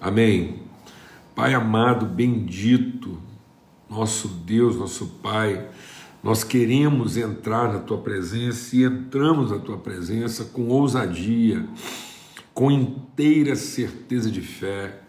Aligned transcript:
Amém. 0.00 0.62
Pai 1.34 1.54
amado, 1.54 2.06
bendito, 2.06 3.18
nosso 3.90 4.28
Deus, 4.28 4.76
nosso 4.76 5.06
Pai, 5.20 5.68
nós 6.22 6.44
queremos 6.44 7.16
entrar 7.16 7.72
na 7.72 7.80
tua 7.80 7.98
presença 7.98 8.76
e 8.76 8.84
entramos 8.84 9.50
na 9.50 9.58
tua 9.58 9.76
presença 9.76 10.44
com 10.44 10.68
ousadia, 10.68 11.66
com 12.54 12.70
inteira 12.70 13.56
certeza 13.56 14.30
de 14.30 14.40
fé, 14.40 15.00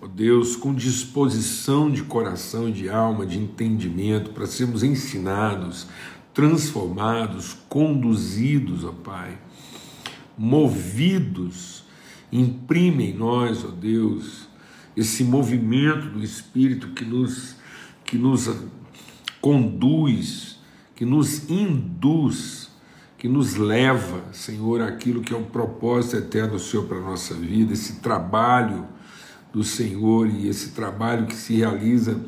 ó 0.00 0.06
Deus, 0.06 0.54
com 0.54 0.72
disposição 0.72 1.90
de 1.90 2.04
coração, 2.04 2.70
de 2.70 2.88
alma, 2.88 3.26
de 3.26 3.38
entendimento, 3.38 4.30
para 4.30 4.46
sermos 4.46 4.84
ensinados, 4.84 5.88
transformados, 6.32 7.56
conduzidos, 7.68 8.84
ó 8.84 8.92
Pai, 8.92 9.36
movidos 10.38 11.85
Imprime 12.32 13.10
em 13.10 13.14
nós, 13.14 13.64
ó 13.64 13.68
Deus, 13.68 14.48
esse 14.96 15.22
movimento 15.22 16.08
do 16.08 16.22
Espírito 16.22 16.88
que 16.88 17.04
nos, 17.04 17.56
que 18.04 18.16
nos 18.16 18.50
conduz, 19.40 20.58
que 20.94 21.04
nos 21.04 21.48
induz, 21.48 22.70
que 23.18 23.28
nos 23.28 23.56
leva, 23.56 24.24
Senhor, 24.32 24.82
aquilo 24.82 25.20
que 25.20 25.32
é 25.32 25.36
o 25.36 25.44
propósito 25.44 26.16
eterno 26.16 26.58
Senhor 26.58 26.86
para 26.86 26.98
a 26.98 27.02
nossa 27.02 27.34
vida, 27.34 27.72
esse 27.72 28.00
trabalho 28.00 28.86
do 29.52 29.62
Senhor 29.62 30.28
e 30.28 30.48
esse 30.48 30.70
trabalho 30.70 31.26
que 31.26 31.34
se 31.34 31.56
realiza 31.56 32.20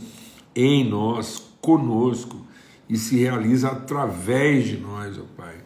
em 0.55 0.89
nós, 0.89 1.53
conosco, 1.61 2.47
e 2.89 2.97
se 2.97 3.17
realiza 3.17 3.69
através 3.69 4.67
de 4.67 4.79
nós, 4.79 5.19
ó 5.19 5.25
Pai, 5.37 5.57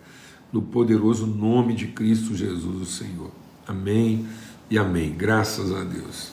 no 0.53 0.61
poderoso 0.61 1.27
nome 1.27 1.75
de 1.75 1.87
Cristo 1.89 2.35
Jesus, 2.35 2.83
o 2.83 2.85
Senhor. 2.85 3.42
Amém 3.67 4.27
e 4.69 4.77
amém. 4.77 5.15
Graças 5.17 5.73
a 5.73 5.85
Deus. 5.85 6.33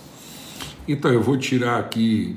Então 0.87 1.13
eu 1.13 1.21
vou 1.21 1.37
tirar 1.37 1.79
aqui 1.79 2.35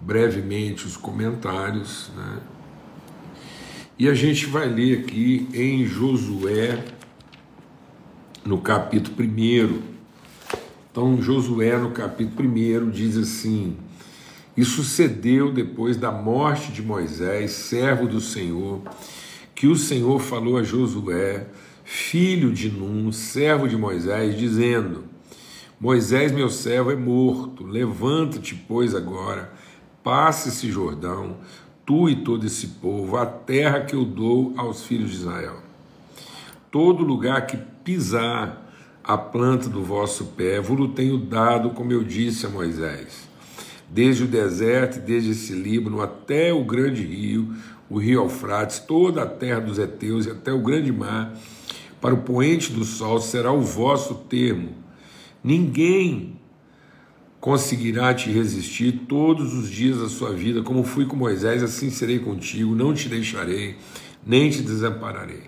brevemente 0.00 0.86
os 0.86 0.96
comentários, 0.96 2.10
né? 2.16 2.40
E 3.98 4.08
a 4.08 4.14
gente 4.14 4.46
vai 4.46 4.66
ler 4.68 5.00
aqui 5.00 5.46
em 5.52 5.86
Josué, 5.86 6.82
no 8.44 8.58
capítulo 8.58 9.16
1. 9.22 9.82
Então, 10.90 11.20
Josué, 11.20 11.78
no 11.78 11.90
capítulo 11.90 12.48
1, 12.48 12.90
diz 12.90 13.16
assim: 13.16 13.76
E 14.56 14.64
sucedeu 14.64 15.52
depois 15.52 15.96
da 15.96 16.10
morte 16.10 16.72
de 16.72 16.82
Moisés, 16.82 17.52
servo 17.52 18.08
do 18.08 18.20
Senhor, 18.20 18.82
que 19.54 19.66
o 19.66 19.76
Senhor 19.76 20.20
falou 20.20 20.56
a 20.56 20.62
Josué, 20.62 21.46
filho 21.84 22.52
de 22.52 22.70
Num, 22.70 23.12
servo 23.12 23.68
de 23.68 23.76
Moisés, 23.76 24.36
dizendo: 24.36 25.04
Moisés, 25.78 26.32
meu 26.32 26.48
servo, 26.48 26.90
é 26.90 26.96
morto. 26.96 27.64
Levanta-te, 27.64 28.54
pois, 28.54 28.94
agora, 28.94 29.52
passe 30.02 30.48
esse 30.48 30.70
Jordão, 30.70 31.36
tu 31.84 32.08
e 32.08 32.16
todo 32.16 32.46
esse 32.46 32.66
povo, 32.66 33.16
a 33.16 33.26
terra 33.26 33.80
que 33.80 33.94
eu 33.94 34.04
dou 34.04 34.54
aos 34.56 34.84
filhos 34.84 35.10
de 35.10 35.16
Israel. 35.16 35.58
Todo 36.70 37.04
lugar 37.04 37.46
que 37.46 37.56
pisar 37.84 38.64
a 39.04 39.18
planta 39.18 39.68
do 39.68 39.82
vosso 39.82 40.24
pé, 40.36 40.60
vos 40.60 40.90
tenho 40.94 41.18
dado, 41.18 41.70
como 41.70 41.92
eu 41.92 42.02
disse 42.02 42.46
a 42.46 42.48
Moisés. 42.48 43.28
Desde 43.88 44.24
o 44.24 44.26
deserto 44.26 45.00
desde 45.00 45.30
esse 45.30 45.52
Líbano 45.52 46.00
até 46.00 46.52
o 46.52 46.64
grande 46.64 47.02
rio, 47.02 47.54
o 47.88 47.98
rio 47.98 48.22
Eufrates, 48.22 48.78
toda 48.78 49.22
a 49.22 49.26
terra 49.26 49.60
dos 49.60 49.78
heteus 49.78 50.26
e 50.26 50.30
até 50.30 50.52
o 50.52 50.62
grande 50.62 50.90
mar, 50.90 51.36
para 52.00 52.14
o 52.14 52.22
poente 52.22 52.72
do 52.72 52.84
sol 52.84 53.20
será 53.20 53.52
o 53.52 53.60
vosso 53.60 54.14
termo. 54.28 54.70
Ninguém 55.42 56.38
conseguirá 57.40 58.14
te 58.14 58.30
resistir 58.30 59.04
todos 59.06 59.52
os 59.52 59.70
dias 59.70 59.98
da 59.98 60.08
sua 60.08 60.32
vida, 60.32 60.62
como 60.62 60.82
fui 60.82 61.04
com 61.04 61.14
Moisés, 61.14 61.62
assim 61.62 61.90
serei 61.90 62.18
contigo, 62.18 62.74
não 62.74 62.94
te 62.94 63.06
deixarei, 63.08 63.76
nem 64.26 64.48
te 64.48 64.62
desampararei. 64.62 65.42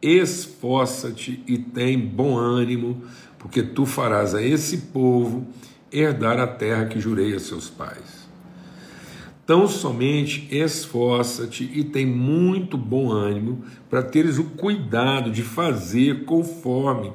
Esforça-te 0.00 1.42
e 1.46 1.58
tem 1.58 1.98
bom 1.98 2.38
ânimo, 2.38 3.02
porque 3.38 3.62
tu 3.62 3.84
farás 3.84 4.34
a 4.34 4.42
esse 4.42 4.78
povo 4.78 5.46
herdar 5.92 6.38
a 6.38 6.46
terra 6.46 6.86
que 6.86 7.00
jurei 7.00 7.34
a 7.34 7.40
seus 7.40 7.68
pais. 7.68 8.26
Tão 9.46 9.68
somente 9.68 10.48
esforça-te 10.50 11.70
e 11.72 11.84
tem 11.84 12.04
muito 12.04 12.76
bom 12.76 13.12
ânimo 13.12 13.64
para 13.88 14.02
teres 14.02 14.38
o 14.38 14.44
cuidado 14.44 15.30
de 15.30 15.42
fazer 15.42 16.24
conforme 16.24 17.12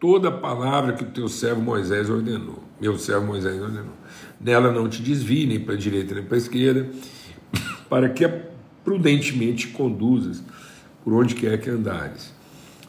toda 0.00 0.28
a 0.28 0.32
palavra 0.32 0.94
que 0.94 1.04
o 1.04 1.10
teu 1.10 1.28
servo 1.28 1.60
Moisés 1.60 2.08
ordenou. 2.08 2.64
Meu 2.80 2.98
servo 2.98 3.26
Moisés 3.26 3.60
ordenou. 3.60 3.92
Nela 4.40 4.72
não 4.72 4.88
te 4.88 5.02
desvie 5.02 5.46
nem 5.46 5.60
para 5.60 5.74
a 5.74 5.78
direita 5.78 6.14
nem 6.14 6.24
para 6.24 6.36
a 6.36 6.38
esquerda, 6.38 6.88
para 7.90 8.08
que 8.08 8.26
prudentemente 8.82 9.68
conduzas 9.68 10.42
por 11.04 11.12
onde 11.12 11.34
quer 11.34 11.60
que 11.60 11.68
andares. 11.68 12.32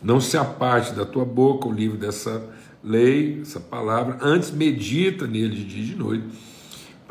Não 0.02 0.22
se 0.22 0.38
aparte 0.38 0.94
da 0.94 1.06
tua 1.06 1.26
boca 1.26 1.68
o 1.68 1.74
livro 1.74 1.98
dessa 1.98 2.42
lei, 2.84 3.40
essa 3.42 3.60
palavra, 3.60 4.18
antes 4.22 4.52
medita 4.52 5.28
nele 5.28 5.56
de 5.56 5.66
dia 5.66 5.84
e 5.84 5.86
de 5.88 5.96
noite 5.96 6.26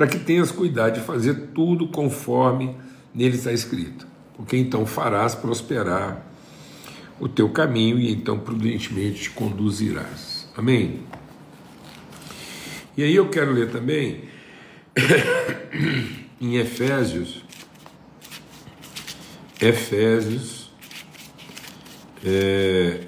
para 0.00 0.06
que 0.06 0.18
tenhas 0.18 0.50
cuidado 0.50 0.94
de 0.94 1.00
fazer 1.00 1.48
tudo 1.54 1.86
conforme 1.88 2.74
nele 3.14 3.36
está 3.36 3.52
escrito, 3.52 4.06
porque 4.34 4.56
então 4.56 4.86
farás 4.86 5.34
prosperar 5.34 6.24
o 7.20 7.28
teu 7.28 7.50
caminho 7.50 7.98
e 7.98 8.10
então 8.10 8.38
prudentemente 8.38 9.24
te 9.24 9.30
conduzirás. 9.30 10.48
Amém? 10.56 11.02
E 12.96 13.02
aí 13.02 13.14
eu 13.14 13.28
quero 13.28 13.52
ler 13.52 13.70
também 13.70 14.24
em 16.40 16.56
Efésios, 16.56 17.44
Efésios, 19.60 20.72
é, 22.24 23.02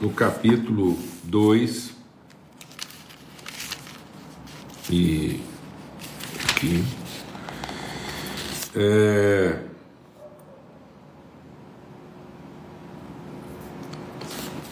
no 0.00 0.10
capítulo 0.10 0.98
2, 1.24 1.94
e 4.90 5.40
aqui. 6.50 6.84
É... 8.76 9.58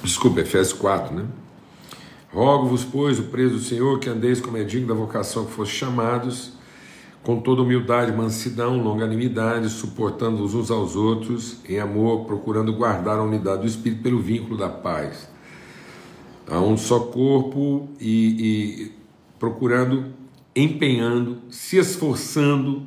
Desculpa, 0.03 0.41
Efésios 0.41 0.73
4, 0.79 1.15
né? 1.15 1.27
Rogo-vos, 2.33 2.85
pois, 2.85 3.19
o 3.19 3.25
preso 3.25 3.55
do 3.55 3.61
Senhor, 3.61 3.99
que 3.99 4.09
andeis 4.09 4.41
como 4.41 4.57
é 4.57 4.65
digno 4.65 4.89
da 4.89 4.95
vocação 4.95 5.45
que 5.45 5.53
foste 5.53 5.75
chamados, 5.75 6.53
com 7.23 7.41
toda 7.41 7.63
humildade, 7.63 8.11
mansidão, 8.13 8.83
longanimidade, 8.83 9.69
suportando-os 9.69 10.55
uns 10.55 10.71
aos 10.71 10.97
outros, 10.97 11.59
em 11.69 11.79
amor, 11.79 12.25
procurando 12.25 12.73
guardar 12.73 13.19
a 13.19 13.23
unidade 13.23 13.63
do 13.63 13.69
Espírito 13.69 14.03
pelo 14.03 14.21
vínculo 14.21 14.57
da 14.57 14.69
paz. 14.69 15.32
Há 16.49 16.61
um 16.61 16.77
só 16.77 17.01
corpo 17.01 17.89
e, 18.01 18.85
e 18.87 18.93
procurando 19.39 20.13
empenhando, 20.55 21.39
se 21.51 21.79
esforçando 21.79 22.87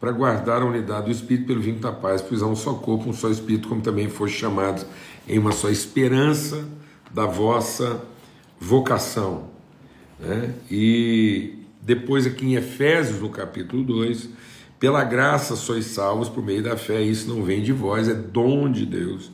para 0.00 0.12
guardar 0.12 0.62
a 0.62 0.66
unidade 0.66 1.06
do 1.06 1.12
Espírito 1.12 1.46
pelo 1.46 1.60
vínculo 1.60 1.82
da 1.82 1.92
paz, 1.92 2.20
pois 2.20 2.42
há 2.42 2.46
um 2.46 2.56
só 2.56 2.74
corpo, 2.74 3.08
um 3.08 3.12
só 3.12 3.30
Espírito, 3.30 3.68
como 3.68 3.80
também 3.80 4.08
foste 4.08 4.36
chamados 4.36 4.84
em 5.26 5.38
uma 5.38 5.52
só 5.52 5.70
esperança 5.70 6.68
da 7.12 7.24
vossa 7.24 8.02
vocação. 8.60 9.48
Né? 10.18 10.54
E 10.70 11.58
depois 11.80 12.26
aqui 12.26 12.44
em 12.44 12.54
Efésios, 12.54 13.20
no 13.20 13.30
capítulo 13.30 13.82
2, 13.84 14.28
pela 14.78 15.04
graça 15.04 15.56
sois 15.56 15.86
salvos 15.86 16.28
por 16.28 16.44
meio 16.44 16.62
da 16.62 16.76
fé, 16.76 17.00
isso 17.00 17.28
não 17.28 17.42
vem 17.42 17.62
de 17.62 17.72
vós, 17.72 18.08
é 18.08 18.14
dom 18.14 18.70
de 18.70 18.84
Deus. 18.84 19.30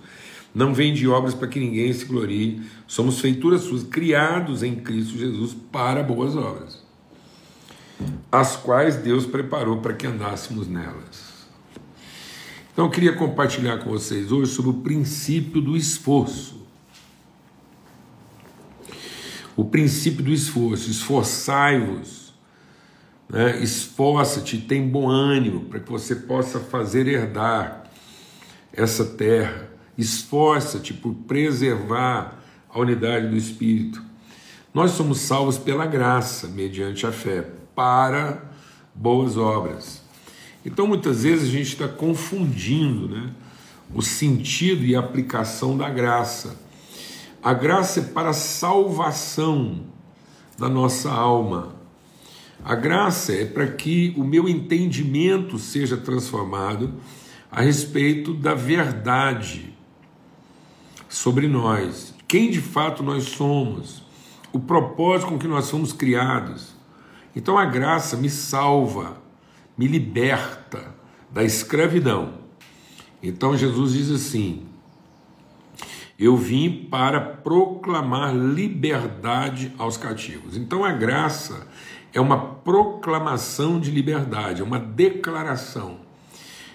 Não 0.54 0.74
vem 0.74 0.92
de 0.92 1.06
obras 1.06 1.34
para 1.34 1.48
que 1.48 1.60
ninguém 1.60 1.92
se 1.92 2.04
glorie. 2.04 2.62
Somos 2.86 3.20
feituras 3.20 3.62
suas, 3.62 3.84
criados 3.84 4.62
em 4.62 4.74
Cristo 4.76 5.16
Jesus 5.16 5.56
para 5.70 6.02
boas 6.02 6.36
obras 6.36 6.90
as 8.30 8.56
quais 8.56 8.96
Deus 8.96 9.26
preparou 9.26 9.78
para 9.78 9.94
que 9.94 10.06
andássemos 10.06 10.68
nelas. 10.68 11.30
Então 12.72 12.84
eu 12.86 12.90
queria 12.90 13.12
compartilhar 13.12 13.78
com 13.78 13.90
vocês 13.90 14.30
hoje 14.30 14.52
sobre 14.52 14.70
o 14.70 14.74
princípio 14.74 15.60
do 15.60 15.76
esforço. 15.76 16.60
O 19.56 19.64
princípio 19.64 20.24
do 20.24 20.32
esforço. 20.32 20.90
Esforçai-vos, 20.90 22.32
né? 23.28 23.60
esforça-te, 23.62 24.58
tem 24.58 24.88
bom 24.88 25.08
ânimo 25.08 25.64
para 25.64 25.80
que 25.80 25.90
você 25.90 26.14
possa 26.14 26.60
fazer 26.60 27.08
herdar 27.08 27.90
essa 28.72 29.04
terra. 29.04 29.68
Esforça-te 30.00 30.94
por 30.94 31.12
preservar 31.12 32.42
a 32.70 32.80
unidade 32.80 33.28
do 33.28 33.36
Espírito. 33.36 34.02
Nós 34.72 34.92
somos 34.92 35.18
salvos 35.18 35.58
pela 35.58 35.84
graça, 35.84 36.48
mediante 36.48 37.06
a 37.06 37.12
fé 37.12 37.46
para 37.74 38.42
boas 38.94 39.36
obras. 39.36 40.00
Então, 40.64 40.86
muitas 40.86 41.24
vezes 41.24 41.50
a 41.50 41.52
gente 41.52 41.72
está 41.74 41.86
confundindo 41.86 43.08
né, 43.08 43.30
o 43.94 44.00
sentido 44.00 44.86
e 44.86 44.96
a 44.96 45.00
aplicação 45.00 45.76
da 45.76 45.90
graça. 45.90 46.56
A 47.42 47.52
graça 47.52 48.00
é 48.00 48.04
para 48.04 48.32
salvação, 48.32 49.82
da 50.58 50.70
nossa 50.70 51.10
alma. 51.10 51.74
A 52.64 52.74
graça 52.74 53.34
é 53.34 53.44
para 53.44 53.66
que 53.66 54.14
o 54.16 54.24
meu 54.24 54.48
entendimento 54.48 55.58
seja 55.58 55.98
transformado 55.98 56.94
a 57.52 57.60
respeito 57.60 58.32
da 58.32 58.54
verdade 58.54 59.78
sobre 61.10 61.48
nós, 61.48 62.14
quem 62.28 62.50
de 62.50 62.60
fato 62.60 63.02
nós 63.02 63.24
somos, 63.24 64.02
o 64.52 64.60
propósito 64.60 65.28
com 65.28 65.38
que 65.38 65.48
nós 65.48 65.64
somos 65.64 65.92
criados. 65.92 66.72
Então 67.34 67.58
a 67.58 67.64
graça 67.64 68.16
me 68.16 68.30
salva, 68.30 69.20
me 69.76 69.88
liberta 69.88 70.94
da 71.30 71.42
escravidão. 71.42 72.34
Então 73.20 73.56
Jesus 73.56 73.92
diz 73.92 74.10
assim: 74.10 74.66
Eu 76.16 76.36
vim 76.36 76.86
para 76.88 77.20
proclamar 77.20 78.34
liberdade 78.34 79.72
aos 79.76 79.96
cativos. 79.96 80.56
Então 80.56 80.84
a 80.84 80.92
graça 80.92 81.66
é 82.12 82.20
uma 82.20 82.38
proclamação 82.38 83.80
de 83.80 83.90
liberdade, 83.90 84.60
é 84.60 84.64
uma 84.64 84.78
declaração. 84.78 85.98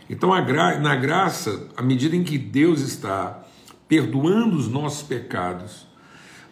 Então, 0.10 0.30
gra 0.46 0.80
na 0.80 0.96
graça, 0.96 1.68
à 1.76 1.82
medida 1.82 2.16
em 2.16 2.24
que 2.24 2.38
Deus 2.38 2.82
está 2.82 3.44
perdoando 3.88 4.56
os 4.58 4.68
nossos 4.68 5.04
pecados, 5.04 5.88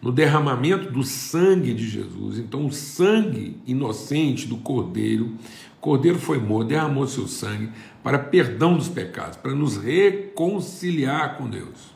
no 0.01 0.11
derramamento 0.11 0.91
do 0.91 1.03
sangue 1.03 1.73
de 1.73 1.87
Jesus, 1.87 2.37
então 2.37 2.65
o 2.65 2.71
sangue 2.71 3.57
inocente 3.65 4.47
do 4.47 4.57
Cordeiro, 4.57 5.37
o 5.77 5.79
Cordeiro 5.79 6.19
foi 6.19 6.37
morto, 6.39 6.69
derramou 6.69 7.07
seu 7.07 7.27
sangue 7.27 7.69
para 8.03 8.19
perdão 8.19 8.75
dos 8.75 8.89
pecados, 8.89 9.37
para 9.37 9.53
nos 9.53 9.77
reconciliar 9.77 11.37
com 11.37 11.49
Deus 11.49 11.93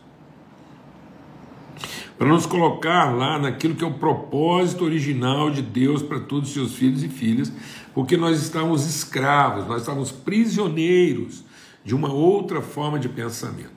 para 2.17 2.27
nos 2.27 2.45
colocar 2.45 3.15
lá 3.15 3.37
naquilo 3.37 3.75
que 3.75 3.83
é 3.83 3.87
o 3.87 3.93
propósito 3.93 4.83
original 4.83 5.51
de 5.51 5.61
Deus 5.61 6.01
para 6.01 6.19
todos 6.19 6.49
os 6.49 6.53
seus 6.53 6.73
filhos 6.73 7.03
e 7.03 7.09
filhas, 7.09 7.53
porque 7.93 8.17
nós 8.17 8.41
estávamos 8.41 8.85
escravos, 8.85 9.67
nós 9.67 9.81
estávamos 9.81 10.11
prisioneiros 10.11 11.43
de 11.85 11.93
uma 11.93 12.11
outra 12.11 12.61
forma 12.61 12.97
de 12.97 13.07
pensamento. 13.07 13.76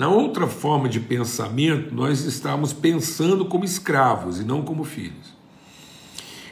Na 0.00 0.08
outra 0.08 0.46
forma 0.46 0.88
de 0.88 0.98
pensamento, 0.98 1.94
nós 1.94 2.24
estávamos 2.24 2.72
pensando 2.72 3.44
como 3.44 3.66
escravos 3.66 4.40
e 4.40 4.44
não 4.44 4.62
como 4.62 4.82
filhos. 4.82 5.36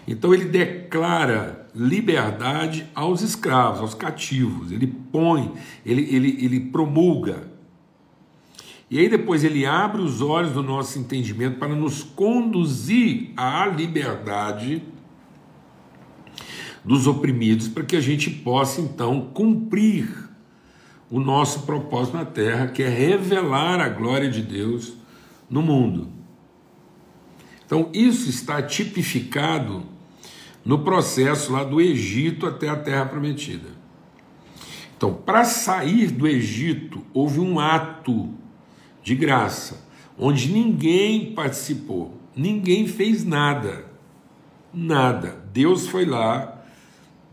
Então 0.06 0.34
ele 0.34 0.44
declara 0.44 1.66
liberdade 1.74 2.86
aos 2.94 3.22
escravos, 3.22 3.80
aos 3.80 3.94
cativos, 3.94 4.70
ele 4.70 4.86
põe, 4.86 5.50
ele, 5.82 6.14
ele, 6.14 6.44
ele 6.44 6.60
promulga 6.60 7.48
e 8.90 8.98
aí 8.98 9.08
depois 9.08 9.42
ele 9.42 9.64
abre 9.64 10.02
os 10.02 10.20
olhos 10.20 10.52
do 10.52 10.62
nosso 10.62 10.98
entendimento 10.98 11.58
para 11.58 11.74
nos 11.74 12.02
conduzir 12.02 13.32
à 13.34 13.64
liberdade 13.64 14.82
dos 16.84 17.06
oprimidos, 17.06 17.66
para 17.66 17.82
que 17.82 17.96
a 17.96 18.00
gente 18.00 18.28
possa 18.28 18.82
então 18.82 19.30
cumprir 19.32 20.27
o 21.10 21.18
nosso 21.18 21.62
propósito 21.62 22.16
na 22.16 22.24
terra, 22.24 22.68
que 22.68 22.82
é 22.82 22.88
revelar 22.88 23.80
a 23.80 23.88
glória 23.88 24.30
de 24.30 24.42
Deus 24.42 24.94
no 25.48 25.62
mundo. 25.62 26.08
Então, 27.64 27.90
isso 27.92 28.28
está 28.28 28.62
tipificado 28.62 29.84
no 30.64 30.80
processo 30.80 31.52
lá 31.52 31.64
do 31.64 31.80
Egito 31.80 32.46
até 32.46 32.68
a 32.68 32.76
terra 32.76 33.06
prometida. 33.06 33.68
Então, 34.96 35.14
para 35.14 35.44
sair 35.44 36.08
do 36.08 36.26
Egito, 36.26 37.02
houve 37.14 37.40
um 37.40 37.58
ato 37.60 38.30
de 39.02 39.14
graça, 39.14 39.86
onde 40.18 40.50
ninguém 40.50 41.32
participou, 41.32 42.14
ninguém 42.34 42.86
fez 42.86 43.24
nada. 43.24 43.86
Nada. 44.74 45.42
Deus 45.52 45.86
foi 45.86 46.04
lá 46.04 46.62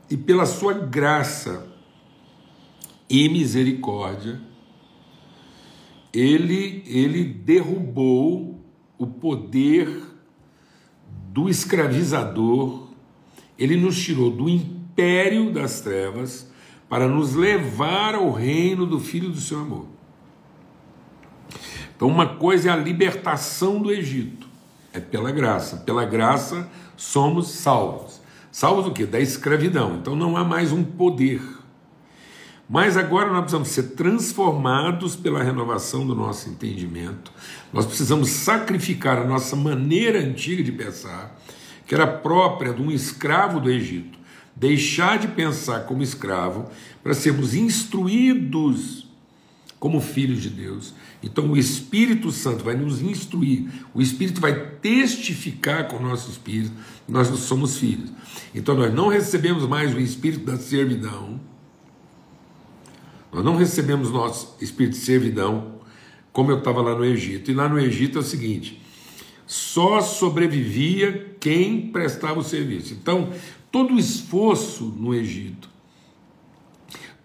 e, 0.10 0.16
pela 0.16 0.46
sua 0.46 0.74
graça 0.74 1.75
e 3.10 3.30
misericórdia, 3.30 4.40
ele, 6.14 6.84
ele 6.86 7.24
derrubou 7.24 8.60
o 8.98 9.06
poder 9.06 9.90
do 11.32 11.50
escravizador, 11.50 12.88
ele 13.58 13.76
nos 13.76 14.02
tirou 14.02 14.32
do 14.32 14.48
império 14.48 15.52
das 15.52 15.82
trevas 15.82 16.50
para 16.88 17.08
nos 17.08 17.36
levar 17.36 18.16
ao 18.16 18.32
reino 18.32 18.86
do 18.86 19.00
Filho 19.00 19.30
do 19.30 19.40
seu 19.40 19.60
amor. 19.60 19.88
Então, 21.96 22.08
uma 22.08 22.36
coisa 22.36 22.70
é 22.70 22.72
a 22.72 22.76
libertação 22.76 23.82
do 23.82 23.92
Egito, 23.92 24.48
é 24.94 25.00
pela 25.00 25.32
graça. 25.32 25.78
Pela 25.78 26.06
graça 26.06 26.70
somos 26.96 27.50
salvos. 27.50 28.22
Salvos 28.52 28.86
do 28.86 28.92
quê? 28.92 29.06
Da 29.06 29.20
escravidão. 29.20 29.98
Então 29.98 30.16
não 30.16 30.38
há 30.38 30.44
mais 30.44 30.72
um 30.72 30.84
poder. 30.84 31.42
Mas 32.68 32.98
agora 32.98 33.32
nós 33.32 33.42
precisamos 33.42 33.68
ser 33.70 33.84
transformados 33.96 35.16
pela 35.16 35.44
renovação 35.44 36.06
do 36.06 36.16
nosso 36.16 36.50
entendimento. 36.50 37.32
Nós 37.72 37.86
precisamos 37.86 38.30
sacrificar 38.30 39.20
a 39.20 39.24
nossa 39.24 39.56
maneira 39.56 40.20
antiga 40.20 40.64
de 40.64 40.72
pensar, 40.72 41.40
que 41.86 41.94
era 41.94 42.08
própria 42.08 42.74
de 42.74 42.82
um 42.82 42.90
escravo 42.90 43.60
do 43.60 43.70
Egito. 43.70 44.18
Deixar 44.56 45.20
de 45.20 45.28
pensar 45.28 45.82
como 45.82 46.02
escravo 46.02 46.70
para 47.04 47.14
sermos 47.14 47.54
instruídos 47.54 49.06
como 49.80 50.02
filhos 50.02 50.42
de 50.42 50.50
Deus 50.50 50.94
então 51.26 51.50
o 51.50 51.58
Espírito 51.58 52.32
Santo 52.32 52.64
vai 52.64 52.76
nos 52.76 53.02
instruir, 53.02 53.68
o 53.96 54.02
Espírito 54.02 54.40
vai 54.40 54.54
testificar 54.80 55.88
com 55.88 55.98
o 55.98 56.02
nosso 56.02 56.30
espírito, 56.30 56.72
nós 57.08 57.28
somos 57.40 57.80
filhos. 57.80 58.12
Então 58.54 58.76
nós 58.76 58.94
não 58.94 59.08
recebemos 59.08 59.68
mais 59.68 59.92
o 59.92 60.00
espírito 60.00 60.46
da 60.46 60.56
servidão, 60.56 61.42
nós 63.36 63.46
não 63.46 63.56
recebemos 63.56 64.12
nosso 64.12 64.56
espírito 64.62 64.94
de 64.94 65.04
servidão, 65.04 65.76
como 66.32 66.52
eu 66.52 66.58
estava 66.58 66.82
lá 66.82 66.96
no 66.96 67.06
Egito. 67.06 67.52
E 67.52 67.54
lá 67.54 67.70
no 67.70 67.80
Egito 67.80 68.18
é 68.18 68.22
o 68.22 68.24
seguinte: 68.24 68.82
só 69.46 70.02
sobrevivia 70.02 71.36
quem 71.40 71.92
prestava 71.92 72.40
o 72.40 72.44
serviço. 72.44 72.94
Então, 72.94 73.32
todo 73.72 73.94
o 73.94 74.00
esforço 74.00 74.86
no 74.98 75.14
Egito 75.14 75.76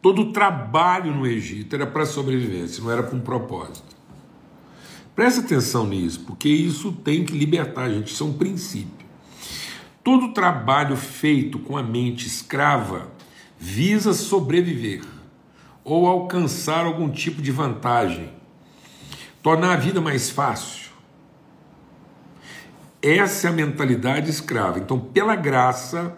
Todo 0.02 0.22
o 0.22 0.32
trabalho 0.32 1.14
no 1.14 1.26
Egito 1.26 1.74
era 1.76 1.86
para 1.86 2.06
sobrevivência, 2.06 2.82
não 2.82 2.90
era 2.90 3.02
para 3.02 3.16
um 3.16 3.20
propósito. 3.20 3.96
Presta 5.14 5.42
atenção 5.42 5.86
nisso, 5.86 6.20
porque 6.20 6.48
isso 6.48 6.92
tem 6.92 7.24
que 7.24 7.36
libertar 7.36 7.82
a 7.82 7.90
gente, 7.90 8.12
isso 8.12 8.24
é 8.24 8.26
um 8.26 8.32
princípio. 8.32 9.06
Todo 10.02 10.32
trabalho 10.32 10.96
feito 10.96 11.58
com 11.58 11.76
a 11.76 11.82
mente 11.82 12.26
escrava 12.26 13.12
visa 13.58 14.14
sobreviver 14.14 15.02
ou 15.84 16.06
alcançar 16.06 16.84
algum 16.84 17.10
tipo 17.10 17.40
de 17.40 17.50
vantagem, 17.50 18.30
tornar 19.42 19.72
a 19.72 19.76
vida 19.76 20.00
mais 20.00 20.30
fácil. 20.30 20.90
Essa 23.02 23.46
é 23.46 23.50
a 23.50 23.54
mentalidade 23.54 24.28
escrava. 24.28 24.78
Então, 24.78 24.98
pela 24.98 25.34
graça, 25.34 26.16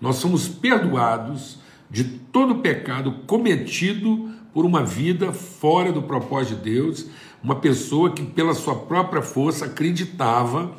nós 0.00 0.16
somos 0.16 0.48
perdoados 0.48 1.58
de 1.88 2.04
todo 2.04 2.56
pecado 2.56 3.12
cometido 3.26 4.30
por 4.52 4.64
uma 4.64 4.84
vida 4.84 5.32
fora 5.32 5.92
do 5.92 6.02
propósito 6.02 6.56
de 6.56 6.70
Deus, 6.70 7.06
uma 7.42 7.56
pessoa 7.56 8.12
que, 8.12 8.24
pela 8.24 8.54
sua 8.54 8.74
própria 8.74 9.22
força, 9.22 9.66
acreditava 9.66 10.74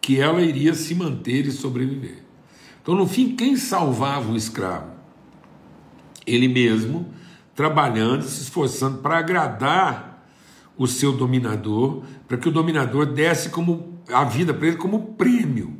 que 0.00 0.20
ela 0.20 0.42
iria 0.42 0.74
se 0.74 0.94
manter 0.94 1.46
e 1.46 1.52
sobreviver. 1.52 2.22
Então, 2.82 2.94
no 2.94 3.06
fim, 3.06 3.34
quem 3.36 3.56
salvava 3.56 4.32
o 4.32 4.36
escravo? 4.36 4.92
Ele 6.26 6.48
mesmo, 6.48 7.06
trabalhando, 7.54 8.22
se 8.22 8.42
esforçando 8.42 8.98
para 8.98 9.18
agradar 9.18 10.26
o 10.76 10.86
seu 10.86 11.12
dominador, 11.12 12.02
para 12.26 12.36
que 12.36 12.48
o 12.48 12.52
dominador 12.52 13.06
desse 13.06 13.50
como 13.50 13.98
a 14.12 14.24
vida 14.24 14.52
para 14.52 14.68
ele 14.68 14.76
como 14.76 15.14
prêmio. 15.14 15.78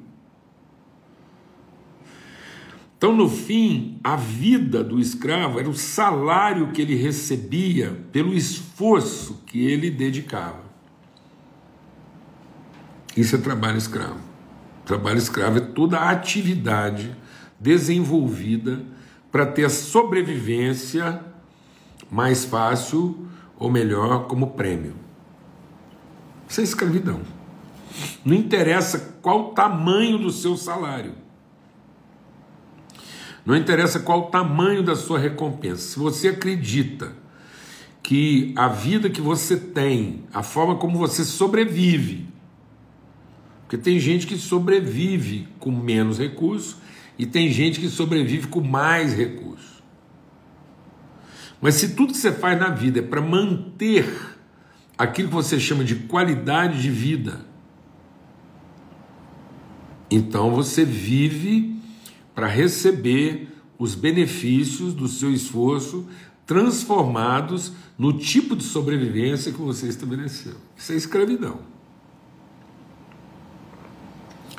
Então, 2.97 3.15
no 3.15 3.29
fim, 3.29 3.99
a 4.03 4.17
vida 4.17 4.83
do 4.83 4.99
escravo 4.99 5.59
era 5.59 5.69
o 5.69 5.75
salário 5.75 6.69
que 6.69 6.81
ele 6.81 6.95
recebia 6.95 8.01
pelo 8.11 8.33
esforço 8.33 9.43
que 9.45 9.67
ele 9.67 9.91
dedicava. 9.91 10.65
Isso 13.17 13.37
é 13.37 13.39
trabalho 13.39 13.77
escravo. 13.77 14.21
Trabalho 14.87 15.19
escravo 15.19 15.59
é 15.59 15.61
toda 15.61 15.99
a 15.99 16.11
atividade 16.11 17.15
desenvolvida 17.61 18.85
para 19.31 19.45
ter 19.45 19.65
a 19.65 19.71
sobrevivência 19.71 21.23
mais 22.15 22.45
fácil 22.45 23.27
ou 23.59 23.69
melhor 23.69 24.29
como 24.29 24.53
prêmio. 24.53 24.95
Isso 26.49 26.61
é 26.61 26.65
escravidão. 26.65 27.23
Não 28.25 28.37
interessa 28.37 29.17
qual 29.21 29.41
o 29.41 29.49
tamanho 29.53 30.17
do 30.19 30.31
seu 30.31 30.57
salário. 30.57 31.15
Não 33.45 33.57
interessa 33.57 33.99
qual 33.99 34.21
o 34.21 34.31
tamanho 34.31 34.81
da 34.81 34.95
sua 34.95 35.19
recompensa. 35.19 35.89
Se 35.89 35.99
você 35.99 36.29
acredita 36.29 37.13
que 38.01 38.55
a 38.57 38.69
vida 38.69 39.11
que 39.11 39.21
você 39.21 39.57
tem, 39.57 40.23
a 40.33 40.43
forma 40.45 40.77
como 40.77 40.97
você 40.97 41.25
sobrevive, 41.25 42.29
porque 43.63 43.77
tem 43.77 43.99
gente 43.99 44.25
que 44.25 44.39
sobrevive 44.39 45.49
com 45.59 45.73
menos 45.73 46.21
recursos 46.21 46.77
e 47.19 47.27
tem 47.27 47.51
gente 47.51 47.81
que 47.81 47.89
sobrevive 47.89 48.47
com 48.47 48.61
mais 48.61 49.15
recursos. 49.15 49.74
Mas 51.65 51.77
se 51.77 51.95
tudo 51.95 52.13
que 52.13 52.19
você 52.19 52.31
faz 52.31 52.61
na 52.61 52.69
vida 52.69 52.99
é 52.99 53.03
para 53.03 53.23
manter 53.23 54.05
aquilo 54.99 55.29
que 55.29 55.35
você 55.35 55.59
chama 55.59 55.83
de 55.83 55.95
qualidade 55.95 56.83
de 56.83 56.91
vida, 56.91 57.41
então 60.11 60.51
você 60.51 60.85
vive 60.85 61.81
para 62.35 62.47
receber 62.47 63.49
os 63.79 63.95
benefícios 63.95 64.93
do 64.93 65.09
seu 65.09 65.33
esforço 65.33 66.07
transformados 66.45 67.73
no 67.97 68.13
tipo 68.13 68.55
de 68.55 68.63
sobrevivência 68.63 69.51
que 69.51 69.59
você 69.59 69.89
estabeleceu. 69.89 70.57
Isso 70.77 70.93
é 70.93 70.97
escravidão. 70.97 71.61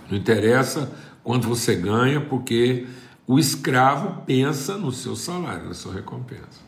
Não 0.10 0.18
interessa 0.18 0.92
quanto 1.24 1.48
você 1.48 1.76
ganha, 1.76 2.20
porque 2.20 2.88
o 3.28 3.38
escravo 3.38 4.24
pensa 4.24 4.76
no 4.76 4.92
seu 4.92 5.16
salário, 5.16 5.68
na 5.68 5.76
sua 5.76 5.94
recompensa. 5.94 6.66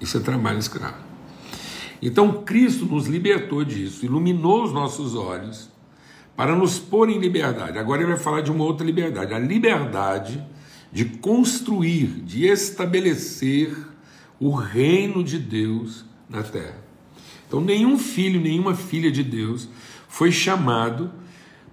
Isso 0.00 0.16
é 0.16 0.20
trabalho 0.20 0.58
escravo. 0.58 0.96
Então 2.02 2.42
Cristo 2.42 2.86
nos 2.86 3.06
libertou 3.06 3.64
disso, 3.64 4.04
iluminou 4.04 4.64
os 4.64 4.72
nossos 4.72 5.14
olhos 5.14 5.68
para 6.34 6.56
nos 6.56 6.78
pôr 6.78 7.10
em 7.10 7.18
liberdade. 7.18 7.78
Agora 7.78 8.00
ele 8.00 8.12
vai 8.12 8.18
falar 8.18 8.40
de 8.40 8.50
uma 8.50 8.64
outra 8.64 8.86
liberdade, 8.86 9.34
a 9.34 9.38
liberdade 9.38 10.42
de 10.92 11.04
construir, 11.04 12.06
de 12.24 12.46
estabelecer 12.46 13.76
o 14.40 14.54
reino 14.54 15.22
de 15.22 15.38
Deus 15.38 16.04
na 16.28 16.42
terra. 16.42 16.82
Então, 17.46 17.60
nenhum 17.60 17.98
filho, 17.98 18.40
nenhuma 18.40 18.74
filha 18.74 19.10
de 19.10 19.22
Deus 19.22 19.68
foi 20.08 20.32
chamado 20.32 21.12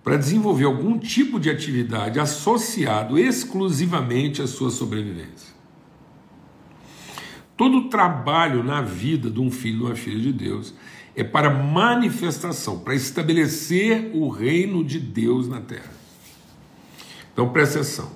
para 0.04 0.18
desenvolver 0.18 0.66
algum 0.66 0.98
tipo 0.98 1.40
de 1.40 1.50
atividade 1.50 2.20
associado 2.20 3.18
exclusivamente 3.18 4.42
à 4.42 4.48
sua 4.48 4.70
sobrevivência. 4.70 5.57
Todo 7.58 7.90
trabalho 7.90 8.64
na 8.64 8.82
vida 8.82 9.30
de 9.32 9.42
um 9.42 9.50
filho 9.50 9.82
ou 9.82 9.88
uma 9.88 9.96
filha 9.96 10.22
de 10.22 10.32
Deus 10.32 10.74
é 11.16 11.24
para 11.24 11.50
manifestação, 11.50 12.80
para 12.80 12.94
estabelecer 12.94 14.12
o 14.14 14.30
reino 14.30 14.84
de 14.84 15.00
Deus 15.00 15.48
na 15.48 15.60
terra. 15.60 15.92
Então 17.34 17.50
presta 17.50 17.80
atenção. 17.80 18.12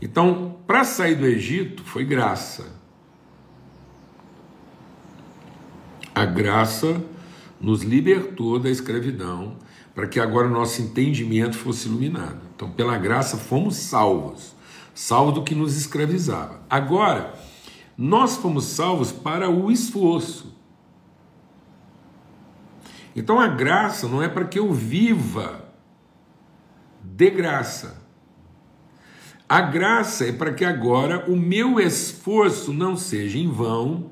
Então, 0.00 0.56
para 0.66 0.84
sair 0.84 1.16
do 1.16 1.26
Egito 1.26 1.82
foi 1.82 2.04
graça. 2.04 2.76
A 6.14 6.24
graça 6.24 7.02
nos 7.60 7.82
libertou 7.82 8.58
da 8.58 8.70
escravidão 8.70 9.56
para 9.94 10.06
que 10.06 10.20
agora 10.20 10.46
o 10.46 10.50
nosso 10.50 10.82
entendimento 10.82 11.56
fosse 11.56 11.88
iluminado. 11.88 12.38
Então, 12.54 12.70
pela 12.70 12.98
graça 12.98 13.36
fomos 13.36 13.76
salvos, 13.76 14.54
salvos 14.94 15.34
do 15.34 15.42
que 15.42 15.54
nos 15.54 15.76
escravizava. 15.76 16.60
Agora, 16.68 17.34
nós 17.96 18.36
fomos 18.36 18.64
salvos 18.64 19.10
para 19.10 19.48
o 19.48 19.70
esforço. 19.70 20.54
Então 23.14 23.40
a 23.40 23.48
graça 23.48 24.06
não 24.06 24.22
é 24.22 24.28
para 24.28 24.44
que 24.44 24.58
eu 24.58 24.72
viva 24.72 25.64
de 27.02 27.30
graça. 27.30 28.04
A 29.48 29.60
graça 29.60 30.26
é 30.26 30.32
para 30.32 30.52
que 30.52 30.64
agora 30.64 31.24
o 31.30 31.36
meu 31.36 31.80
esforço 31.80 32.72
não 32.72 32.96
seja 32.96 33.38
em 33.38 33.48
vão 33.48 34.10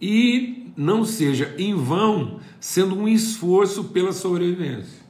e 0.00 0.72
não 0.76 1.04
seja 1.04 1.54
em 1.58 1.74
vão 1.74 2.40
sendo 2.58 2.96
um 2.96 3.06
esforço 3.06 3.84
pela 3.84 4.12
sobrevivência. 4.12 5.00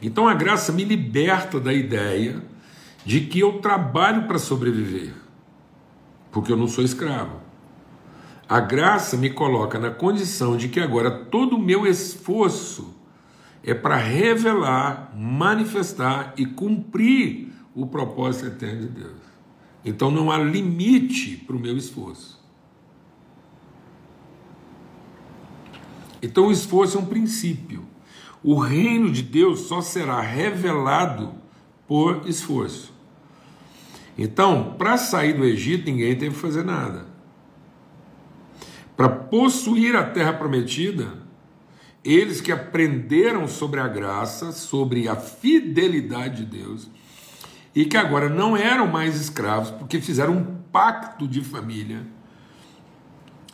Então 0.00 0.28
a 0.28 0.34
graça 0.34 0.72
me 0.72 0.84
liberta 0.84 1.58
da 1.58 1.72
ideia 1.72 2.42
de 3.04 3.22
que 3.22 3.40
eu 3.40 3.60
trabalho 3.60 4.26
para 4.26 4.38
sobreviver, 4.38 5.12
porque 6.36 6.52
eu 6.52 6.56
não 6.58 6.68
sou 6.68 6.84
escravo. 6.84 7.40
A 8.46 8.60
graça 8.60 9.16
me 9.16 9.30
coloca 9.30 9.78
na 9.78 9.90
condição 9.90 10.54
de 10.54 10.68
que 10.68 10.78
agora 10.78 11.10
todo 11.10 11.56
o 11.56 11.58
meu 11.58 11.86
esforço 11.86 12.94
é 13.64 13.72
para 13.72 13.96
revelar, 13.96 15.14
manifestar 15.16 16.34
e 16.36 16.44
cumprir 16.44 17.54
o 17.74 17.86
propósito 17.86 18.48
eterno 18.48 18.82
de 18.82 18.88
Deus. 18.88 19.22
Então 19.82 20.10
não 20.10 20.30
há 20.30 20.36
limite 20.36 21.38
para 21.38 21.56
o 21.56 21.58
meu 21.58 21.74
esforço. 21.74 22.38
Então 26.20 26.48
o 26.48 26.52
esforço 26.52 26.98
é 26.98 27.00
um 27.00 27.06
princípio. 27.06 27.82
O 28.44 28.58
reino 28.58 29.10
de 29.10 29.22
Deus 29.22 29.60
só 29.60 29.80
será 29.80 30.20
revelado 30.20 31.32
por 31.88 32.28
esforço. 32.28 32.94
Então, 34.18 34.74
para 34.78 34.96
sair 34.96 35.34
do 35.34 35.44
Egito, 35.44 35.90
ninguém 35.90 36.16
teve 36.16 36.34
que 36.34 36.40
fazer 36.40 36.64
nada 36.64 37.16
para 38.96 39.08
possuir 39.10 39.94
a 39.94 40.04
terra 40.04 40.32
prometida, 40.32 41.12
eles 42.02 42.40
que 42.40 42.50
aprenderam 42.50 43.46
sobre 43.46 43.78
a 43.78 43.86
graça, 43.86 44.52
sobre 44.52 45.08
a 45.08 45.16
fidelidade 45.16 46.44
de 46.44 46.58
Deus, 46.58 46.88
e 47.74 47.84
que 47.84 47.96
agora 47.96 48.28
não 48.28 48.56
eram 48.56 48.86
mais 48.86 49.20
escravos, 49.20 49.70
porque 49.70 50.00
fizeram 50.00 50.34
um 50.34 50.44
pacto 50.72 51.28
de 51.28 51.42
família, 51.42 52.06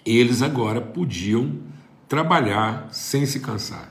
eles 0.06 0.42
agora 0.42 0.80
podiam 0.80 1.58
trabalhar 2.08 2.88
sem 2.92 3.26
se 3.26 3.40
cansar. 3.40 3.90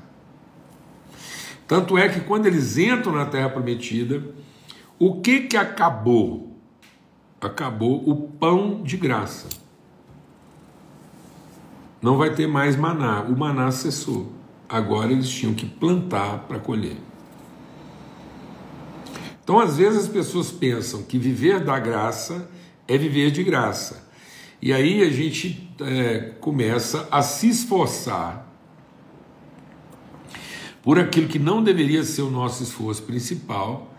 Tanto 1.67 1.97
é 1.97 2.07
que 2.07 2.21
quando 2.21 2.45
eles 2.45 2.77
entram 2.77 3.13
na 3.13 3.25
terra 3.25 3.49
prometida, 3.49 4.23
o 4.99 5.21
que 5.21 5.41
que 5.41 5.57
acabou? 5.57 6.50
Acabou 7.41 8.07
o 8.07 8.29
pão 8.29 8.83
de 8.83 8.95
graça 8.95 9.61
não 12.01 12.17
vai 12.17 12.33
ter 12.33 12.47
mais 12.47 12.75
maná. 12.75 13.21
O 13.21 13.37
maná 13.37 13.69
cessou. 13.71 14.31
Agora 14.67 15.11
eles 15.11 15.29
tinham 15.29 15.53
que 15.53 15.65
plantar 15.65 16.39
para 16.47 16.57
colher. 16.57 16.97
Então, 19.43 19.59
às 19.59 19.77
vezes, 19.77 20.05
as 20.05 20.07
pessoas 20.07 20.51
pensam 20.51 21.03
que 21.03 21.17
viver 21.17 21.59
da 21.59 21.77
graça 21.77 22.49
é 22.87 22.97
viver 22.97 23.31
de 23.31 23.43
graça. 23.43 24.09
E 24.61 24.71
aí 24.71 25.03
a 25.03 25.09
gente 25.09 25.69
é, 25.81 26.33
começa 26.39 27.07
a 27.11 27.21
se 27.21 27.49
esforçar 27.49 28.47
por 30.81 30.97
aquilo 30.97 31.27
que 31.27 31.39
não 31.39 31.63
deveria 31.63 32.03
ser 32.03 32.21
o 32.21 32.31
nosso 32.31 32.63
esforço 32.63 33.03
principal 33.03 33.93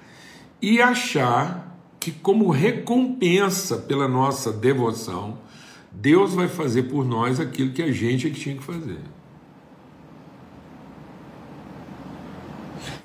e 0.60 0.80
achar 0.80 1.71
que, 2.02 2.10
como 2.10 2.50
recompensa 2.50 3.76
pela 3.76 4.08
nossa 4.08 4.52
devoção, 4.52 5.38
Deus 5.92 6.34
vai 6.34 6.48
fazer 6.48 6.84
por 6.84 7.04
nós 7.04 7.38
aquilo 7.38 7.70
que 7.70 7.80
a 7.80 7.92
gente 7.92 8.26
é 8.26 8.30
que 8.30 8.40
tinha 8.40 8.56
que 8.56 8.64
fazer. 8.64 8.98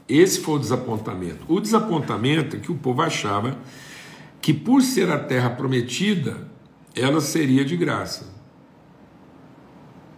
Esse 0.10 0.40
foi 0.40 0.56
o 0.56 0.60
desapontamento. 0.60 1.46
O 1.48 1.60
desapontamento 1.60 2.56
é 2.56 2.60
que 2.60 2.72
o 2.72 2.76
povo 2.76 3.04
achava 3.04 3.56
que, 4.42 4.52
por 4.52 4.82
ser 4.82 5.12
a 5.12 5.20
terra 5.20 5.52
prometida, 5.52 6.50
ela 6.96 7.22
seria 7.22 7.64
de 7.64 7.78
graça. 7.78 8.34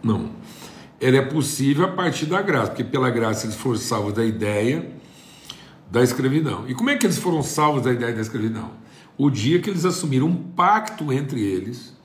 Não. 0.02 0.30
Ela 0.98 1.18
é 1.18 1.22
possível 1.22 1.84
a 1.84 1.88
partir 1.88 2.24
da 2.24 2.40
graça, 2.40 2.70
porque 2.70 2.84
pela 2.84 3.10
graça 3.10 3.44
eles 3.44 3.56
foram 3.56 3.76
salvos 3.76 4.14
da 4.14 4.24
ideia 4.24 4.99
da 5.90 6.02
escravidão. 6.02 6.68
E 6.68 6.74
como 6.74 6.90
é 6.90 6.96
que 6.96 7.06
eles 7.06 7.18
foram 7.18 7.42
salvos 7.42 7.82
da 7.82 7.92
ideia 7.92 8.14
da 8.14 8.20
escravidão? 8.20 8.70
O 9.18 9.28
dia 9.28 9.60
que 9.60 9.68
eles 9.68 9.84
assumiram 9.84 10.26
um 10.26 10.36
pacto 10.36 11.12
entre 11.12 11.42
eles 11.42 11.98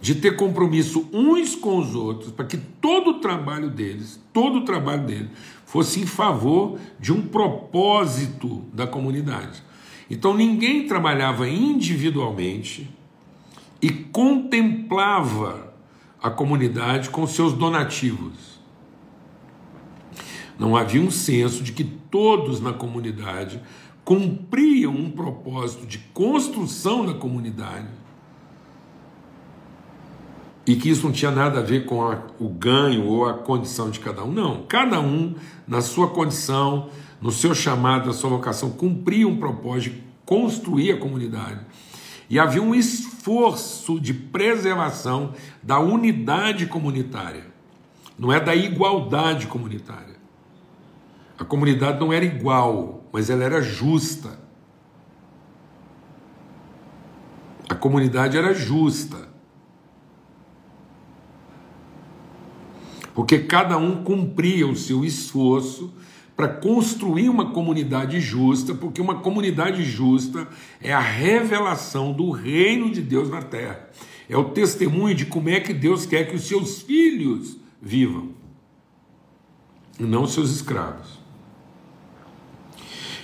de 0.00 0.16
ter 0.16 0.34
compromisso 0.34 1.08
uns 1.12 1.54
com 1.54 1.78
os 1.78 1.94
outros, 1.94 2.32
para 2.32 2.44
que 2.44 2.56
todo 2.56 3.10
o 3.10 3.20
trabalho 3.20 3.70
deles, 3.70 4.20
todo 4.32 4.58
o 4.58 4.64
trabalho 4.64 5.06
deles, 5.06 5.30
fosse 5.64 6.00
em 6.00 6.06
favor 6.06 6.78
de 6.98 7.12
um 7.12 7.22
propósito 7.22 8.64
da 8.72 8.86
comunidade. 8.86 9.62
Então 10.10 10.36
ninguém 10.36 10.86
trabalhava 10.86 11.48
individualmente 11.48 12.90
e 13.80 13.90
contemplava 13.90 15.72
a 16.20 16.30
comunidade 16.30 17.08
com 17.10 17.26
seus 17.26 17.52
donativos. 17.52 18.51
Não 20.58 20.76
havia 20.76 21.00
um 21.00 21.10
senso 21.10 21.62
de 21.62 21.72
que 21.72 21.84
todos 21.84 22.60
na 22.60 22.72
comunidade 22.72 23.60
cumpriam 24.04 24.92
um 24.92 25.10
propósito 25.10 25.86
de 25.86 25.98
construção 25.98 27.06
da 27.06 27.14
comunidade 27.14 27.88
e 30.66 30.76
que 30.76 30.88
isso 30.88 31.04
não 31.04 31.12
tinha 31.12 31.30
nada 31.30 31.58
a 31.58 31.62
ver 31.62 31.86
com 31.86 32.02
a, 32.02 32.22
o 32.38 32.48
ganho 32.48 33.04
ou 33.04 33.26
a 33.26 33.34
condição 33.34 33.90
de 33.90 33.98
cada 33.98 34.24
um. 34.24 34.30
Não, 34.30 34.64
cada 34.68 35.00
um, 35.00 35.34
na 35.66 35.80
sua 35.80 36.08
condição, 36.08 36.88
no 37.20 37.32
seu 37.32 37.54
chamado, 37.54 38.06
na 38.06 38.12
sua 38.12 38.30
vocação, 38.30 38.70
cumpria 38.70 39.26
um 39.26 39.36
propósito 39.36 39.94
de 39.94 40.02
construir 40.24 40.92
a 40.92 40.98
comunidade. 40.98 41.60
E 42.30 42.38
havia 42.38 42.62
um 42.62 42.74
esforço 42.74 44.00
de 44.00 44.14
preservação 44.14 45.32
da 45.62 45.78
unidade 45.78 46.66
comunitária, 46.66 47.46
não 48.18 48.32
é 48.32 48.40
da 48.40 48.54
igualdade 48.54 49.46
comunitária. 49.48 50.21
A 51.42 51.44
comunidade 51.44 51.98
não 51.98 52.12
era 52.12 52.24
igual, 52.24 53.04
mas 53.12 53.28
ela 53.28 53.42
era 53.42 53.60
justa. 53.60 54.38
A 57.68 57.74
comunidade 57.74 58.38
era 58.38 58.54
justa. 58.54 59.28
Porque 63.12 63.40
cada 63.40 63.76
um 63.76 64.04
cumpria 64.04 64.68
o 64.68 64.76
seu 64.76 65.04
esforço 65.04 65.92
para 66.36 66.46
construir 66.46 67.28
uma 67.28 67.50
comunidade 67.50 68.20
justa, 68.20 68.72
porque 68.72 69.00
uma 69.00 69.16
comunidade 69.16 69.82
justa 69.82 70.46
é 70.80 70.92
a 70.92 71.00
revelação 71.00 72.12
do 72.12 72.30
reino 72.30 72.88
de 72.88 73.02
Deus 73.02 73.28
na 73.28 73.42
terra. 73.42 73.90
É 74.28 74.36
o 74.36 74.50
testemunho 74.50 75.16
de 75.16 75.26
como 75.26 75.48
é 75.48 75.58
que 75.58 75.74
Deus 75.74 76.06
quer 76.06 76.30
que 76.30 76.36
os 76.36 76.46
seus 76.46 76.82
filhos 76.82 77.58
vivam, 77.82 78.28
e 79.98 80.04
não 80.04 80.22
os 80.22 80.32
seus 80.32 80.52
escravos. 80.52 81.21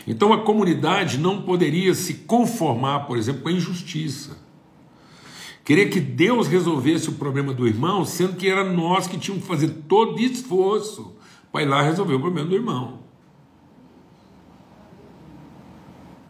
Então 0.09 0.33
a 0.33 0.39
comunidade 0.39 1.19
não 1.19 1.43
poderia 1.43 1.95
se 1.95 2.15
conformar, 2.15 3.01
por 3.01 3.19
exemplo, 3.19 3.43
com 3.43 3.51
a 3.51 3.53
injustiça. 3.53 4.39
Querer 5.63 5.91
que 5.91 6.01
Deus 6.01 6.49
resolvesse 6.49 7.11
o 7.11 7.13
problema 7.13 7.53
do 7.53 7.69
irmão, 7.69 8.07
sendo 8.07 8.35
que 8.35 8.49
era 8.49 8.65
nós 8.65 9.07
que 9.07 9.19
tínhamos 9.19 9.45
que 9.45 9.51
fazer 9.51 9.69
todo 9.87 10.19
esforço 10.19 11.15
para 11.53 11.63
ir 11.63 11.67
lá 11.67 11.83
resolver 11.83 12.15
o 12.15 12.21
problema 12.21 12.49
do 12.49 12.55
irmão. 12.55 13.01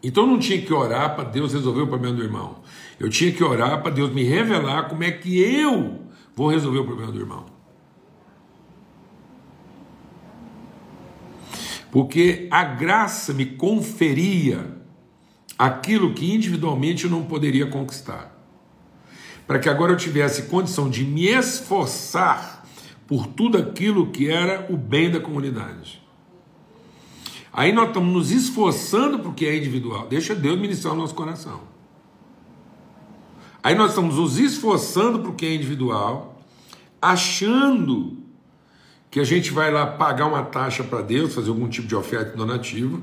Então 0.03 0.23
eu 0.23 0.29
não 0.29 0.39
tinha 0.39 0.61
que 0.61 0.73
orar 0.73 1.15
para 1.15 1.23
Deus 1.23 1.53
resolver 1.53 1.83
o 1.83 1.87
problema 1.87 2.17
do 2.17 2.23
irmão. 2.23 2.57
Eu 2.99 3.09
tinha 3.09 3.31
que 3.31 3.41
orar 3.41 3.81
para 3.81 3.91
Deus 3.91 4.11
me 4.11 4.23
revelar 4.23 4.89
como 4.89 5.05
é 5.05 5.11
que 5.11 5.39
eu 5.39 6.01
vou 6.35 6.49
resolver 6.49 6.79
o 6.79 6.85
problema 6.85 7.13
do 7.13 7.19
irmão. 7.19 7.45
Porque 11.91 12.47
a 12.51 12.63
graça 12.63 13.33
me 13.33 13.45
conferia 13.45 14.77
aquilo 15.57 16.13
que 16.13 16.33
individualmente 16.33 17.05
eu 17.05 17.11
não 17.11 17.23
poderia 17.23 17.67
conquistar. 17.67 18.35
Para 19.47 19.59
que 19.59 19.67
agora 19.67 19.91
eu 19.91 19.97
tivesse 19.97 20.43
condição 20.43 20.89
de 20.89 21.03
me 21.03 21.25
esforçar 21.25 22.65
por 23.07 23.25
tudo 23.25 23.57
aquilo 23.57 24.11
que 24.11 24.29
era 24.29 24.67
o 24.69 24.77
bem 24.77 25.09
da 25.09 25.19
comunidade. 25.19 25.99
Aí 27.51 27.71
nós 27.71 27.87
estamos 27.87 28.13
nos 28.13 28.31
esforçando 28.31 29.19
porque 29.19 29.45
é 29.45 29.57
individual. 29.57 30.07
Deixa 30.07 30.35
Deus 30.35 30.59
ministrar 30.59 30.93
o 30.93 30.97
nosso 30.97 31.15
coração. 31.15 31.61
Aí 33.61 33.75
nós 33.75 33.89
estamos 33.89 34.15
nos 34.15 34.37
esforçando 34.37 35.19
porque 35.19 35.45
é 35.45 35.55
individual, 35.55 36.39
achando 37.01 38.18
que 39.09 39.19
a 39.19 39.23
gente 39.23 39.51
vai 39.51 39.71
lá 39.71 39.85
pagar 39.85 40.27
uma 40.27 40.43
taxa 40.43 40.83
para 40.83 41.01
Deus, 41.01 41.33
fazer 41.33 41.49
algum 41.49 41.67
tipo 41.67 41.87
de 41.87 41.95
oferta 41.95 42.37
donativa, 42.37 42.99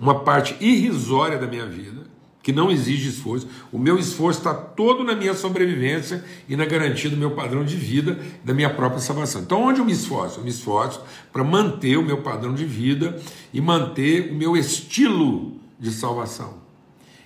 uma 0.00 0.20
parte 0.20 0.56
irrisória 0.60 1.38
da 1.38 1.46
minha 1.46 1.66
vida, 1.66 2.06
que 2.42 2.52
não 2.52 2.70
exige 2.70 3.10
esforço. 3.10 3.46
O 3.70 3.78
meu 3.78 3.98
esforço 3.98 4.38
está 4.38 4.54
todo 4.54 5.04
na 5.04 5.14
minha 5.14 5.34
sobrevivência 5.34 6.24
e 6.48 6.56
na 6.56 6.64
garantia 6.64 7.10
do 7.10 7.16
meu 7.16 7.32
padrão 7.32 7.62
de 7.62 7.76
vida, 7.76 8.18
da 8.42 8.54
minha 8.54 8.70
própria 8.70 9.00
salvação. 9.00 9.42
Então, 9.42 9.62
onde 9.62 9.80
eu 9.80 9.84
me 9.84 9.92
esforço? 9.92 10.40
Eu 10.40 10.44
me 10.44 10.50
esforço 10.50 11.02
para 11.30 11.44
manter 11.44 11.98
o 11.98 12.02
meu 12.02 12.22
padrão 12.22 12.54
de 12.54 12.64
vida 12.64 13.20
e 13.52 13.60
manter 13.60 14.32
o 14.32 14.34
meu 14.34 14.56
estilo 14.56 15.56
de 15.78 15.90
salvação. 15.90 16.54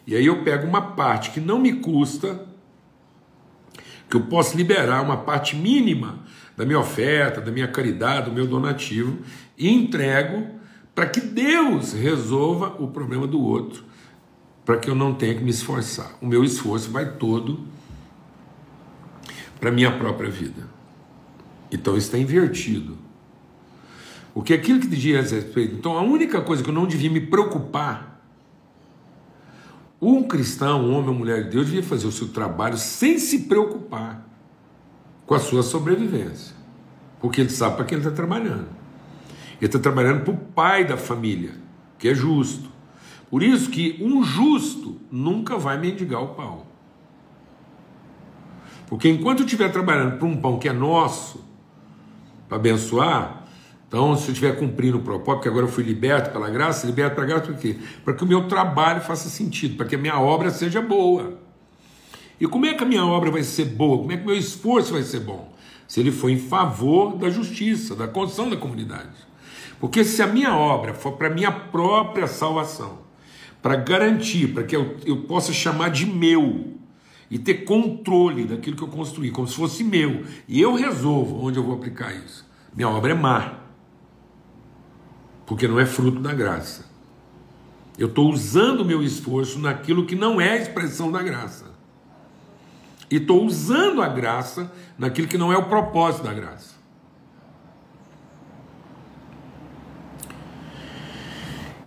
E 0.06 0.16
aí 0.16 0.26
eu 0.26 0.42
pego 0.42 0.66
uma 0.66 0.82
parte 0.82 1.30
que 1.30 1.40
não 1.40 1.61
me 1.61 1.75
custa, 1.75 2.44
que 4.12 4.16
eu 4.19 4.21
posso 4.21 4.59
liberar 4.59 5.00
uma 5.00 5.16
parte 5.16 5.57
mínima 5.57 6.19
da 6.54 6.66
minha 6.66 6.78
oferta, 6.78 7.40
da 7.40 7.50
minha 7.50 7.66
caridade, 7.66 8.28
do 8.28 8.35
meu 8.35 8.47
donativo, 8.47 9.21
e 9.57 9.71
entrego 9.71 10.49
para 10.95 11.07
que 11.07 11.19
Deus 11.19 11.95
resolva 11.95 12.76
o 12.78 12.88
problema 12.88 13.26
do 13.26 13.40
outro 13.40 13.83
para 14.66 14.77
que 14.77 14.90
eu 14.90 14.94
não 14.94 15.14
tenha 15.14 15.35
que 15.35 15.42
me 15.42 15.48
esforçar. 15.48 16.12
O 16.20 16.27
meu 16.27 16.44
esforço 16.44 16.90
vai 16.90 17.14
todo 17.14 17.61
para 19.59 19.70
minha 19.70 19.90
própria 19.90 20.29
vida. 20.29 20.68
Então 21.72 21.96
está 21.96 22.18
invertido. 22.18 22.98
O 24.35 24.42
que 24.42 24.53
aquilo 24.53 24.79
que 24.79 24.88
dizia 24.88 25.20
a 25.20 25.22
respeito. 25.22 25.75
Então 25.75 25.96
a 25.96 26.03
única 26.03 26.42
coisa 26.42 26.62
que 26.62 26.68
eu 26.68 26.75
não 26.75 26.87
devia 26.87 27.11
me 27.11 27.20
preocupar. 27.22 28.12
Um 30.04 30.24
cristão, 30.24 30.80
um 30.80 30.96
homem 30.96 31.10
ou 31.10 31.14
mulher 31.14 31.44
de 31.44 31.50
Deus, 31.50 31.66
devia 31.66 31.82
fazer 31.84 32.08
o 32.08 32.12
seu 32.12 32.26
trabalho 32.26 32.76
sem 32.76 33.20
se 33.20 33.44
preocupar 33.44 34.26
com 35.24 35.32
a 35.32 35.38
sua 35.38 35.62
sobrevivência. 35.62 36.56
Porque 37.20 37.40
ele 37.40 37.50
sabe 37.50 37.76
para 37.76 37.84
quem 37.84 37.98
ele 37.98 38.04
está 38.04 38.16
trabalhando. 38.16 38.66
Ele 39.58 39.66
está 39.66 39.78
trabalhando 39.78 40.24
para 40.24 40.34
o 40.34 40.36
pai 40.36 40.84
da 40.84 40.96
família, 40.96 41.52
que 42.00 42.08
é 42.08 42.14
justo. 42.16 42.68
Por 43.30 43.44
isso 43.44 43.70
que 43.70 43.96
um 44.02 44.24
justo 44.24 45.00
nunca 45.08 45.56
vai 45.56 45.78
mendigar 45.78 46.20
o 46.20 46.34
pão. 46.34 46.64
Porque 48.88 49.08
enquanto 49.08 49.44
estiver 49.44 49.70
trabalhando 49.70 50.18
para 50.18 50.26
um 50.26 50.36
pão 50.36 50.58
que 50.58 50.68
é 50.68 50.72
nosso, 50.72 51.44
para 52.48 52.56
abençoar, 52.56 53.41
então 53.92 54.16
se 54.16 54.28
eu 54.28 54.33
estiver 54.33 54.57
cumprindo 54.57 54.96
o 54.96 55.02
propósito, 55.02 55.35
porque 55.35 55.48
agora 55.48 55.66
eu 55.66 55.68
fui 55.68 55.85
liberto 55.85 56.31
pela 56.31 56.48
graça, 56.48 56.87
liberto 56.87 57.14
pela 57.14 57.26
graça 57.26 57.44
por 57.44 57.57
quê? 57.57 57.76
Para 58.02 58.14
que 58.14 58.24
o 58.24 58.26
meu 58.26 58.48
trabalho 58.48 59.02
faça 59.02 59.28
sentido, 59.28 59.76
para 59.76 59.85
que 59.85 59.96
a 59.96 59.98
minha 59.98 60.18
obra 60.18 60.48
seja 60.48 60.81
boa. 60.81 61.38
E 62.40 62.46
como 62.46 62.64
é 62.64 62.72
que 62.72 62.83
a 62.83 62.87
minha 62.87 63.05
obra 63.05 63.31
vai 63.31 63.42
ser 63.42 63.66
boa? 63.66 63.98
Como 63.98 64.11
é 64.11 64.16
que 64.16 64.22
o 64.22 64.26
meu 64.28 64.35
esforço 64.35 64.94
vai 64.94 65.02
ser 65.02 65.20
bom? 65.20 65.55
Se 65.87 66.00
ele 66.00 66.11
for 66.11 66.31
em 66.31 66.38
favor 66.38 67.18
da 67.18 67.28
justiça, 67.28 67.94
da 67.94 68.09
construção 68.09 68.48
da 68.48 68.57
comunidade. 68.57 69.11
Porque 69.78 70.05
se 70.05 70.22
a 70.22 70.26
minha 70.26 70.57
obra 70.57 70.94
for 70.94 71.12
para 71.12 71.28
minha 71.28 71.52
própria 71.52 72.26
salvação, 72.26 73.00
para 73.61 73.76
garantir, 73.76 74.55
para 74.55 74.62
que 74.62 74.74
eu, 74.74 74.96
eu 75.05 75.18
possa 75.24 75.52
chamar 75.52 75.90
de 75.90 76.07
meu 76.07 76.78
e 77.31 77.38
ter 77.38 77.66
controle 77.66 78.44
daquilo 78.44 78.74
que 78.74 78.83
eu 78.85 78.88
construí, 78.88 79.31
como 79.31 79.46
se 79.46 79.55
fosse 79.55 79.85
meu, 79.85 80.24
e 80.48 80.59
eu 80.59 80.74
resolvo 80.74 81.46
onde 81.46 81.59
eu 81.59 81.62
vou 81.62 81.74
aplicar 81.74 82.11
isso. 82.14 82.50
Minha 82.74 82.88
obra 82.88 83.12
é 83.12 83.14
má, 83.14 83.62
porque 85.52 85.68
não 85.68 85.78
é 85.78 85.84
fruto 85.84 86.18
da 86.18 86.32
graça. 86.32 86.86
Eu 87.98 88.08
estou 88.08 88.32
usando 88.32 88.80
o 88.80 88.84
meu 88.86 89.02
esforço 89.02 89.58
naquilo 89.58 90.06
que 90.06 90.16
não 90.16 90.40
é 90.40 90.56
expressão 90.56 91.12
da 91.12 91.22
graça. 91.22 91.66
E 93.10 93.16
estou 93.16 93.44
usando 93.44 94.00
a 94.00 94.08
graça 94.08 94.72
naquilo 94.96 95.28
que 95.28 95.36
não 95.36 95.52
é 95.52 95.56
o 95.58 95.68
propósito 95.68 96.24
da 96.24 96.32
graça. 96.32 96.74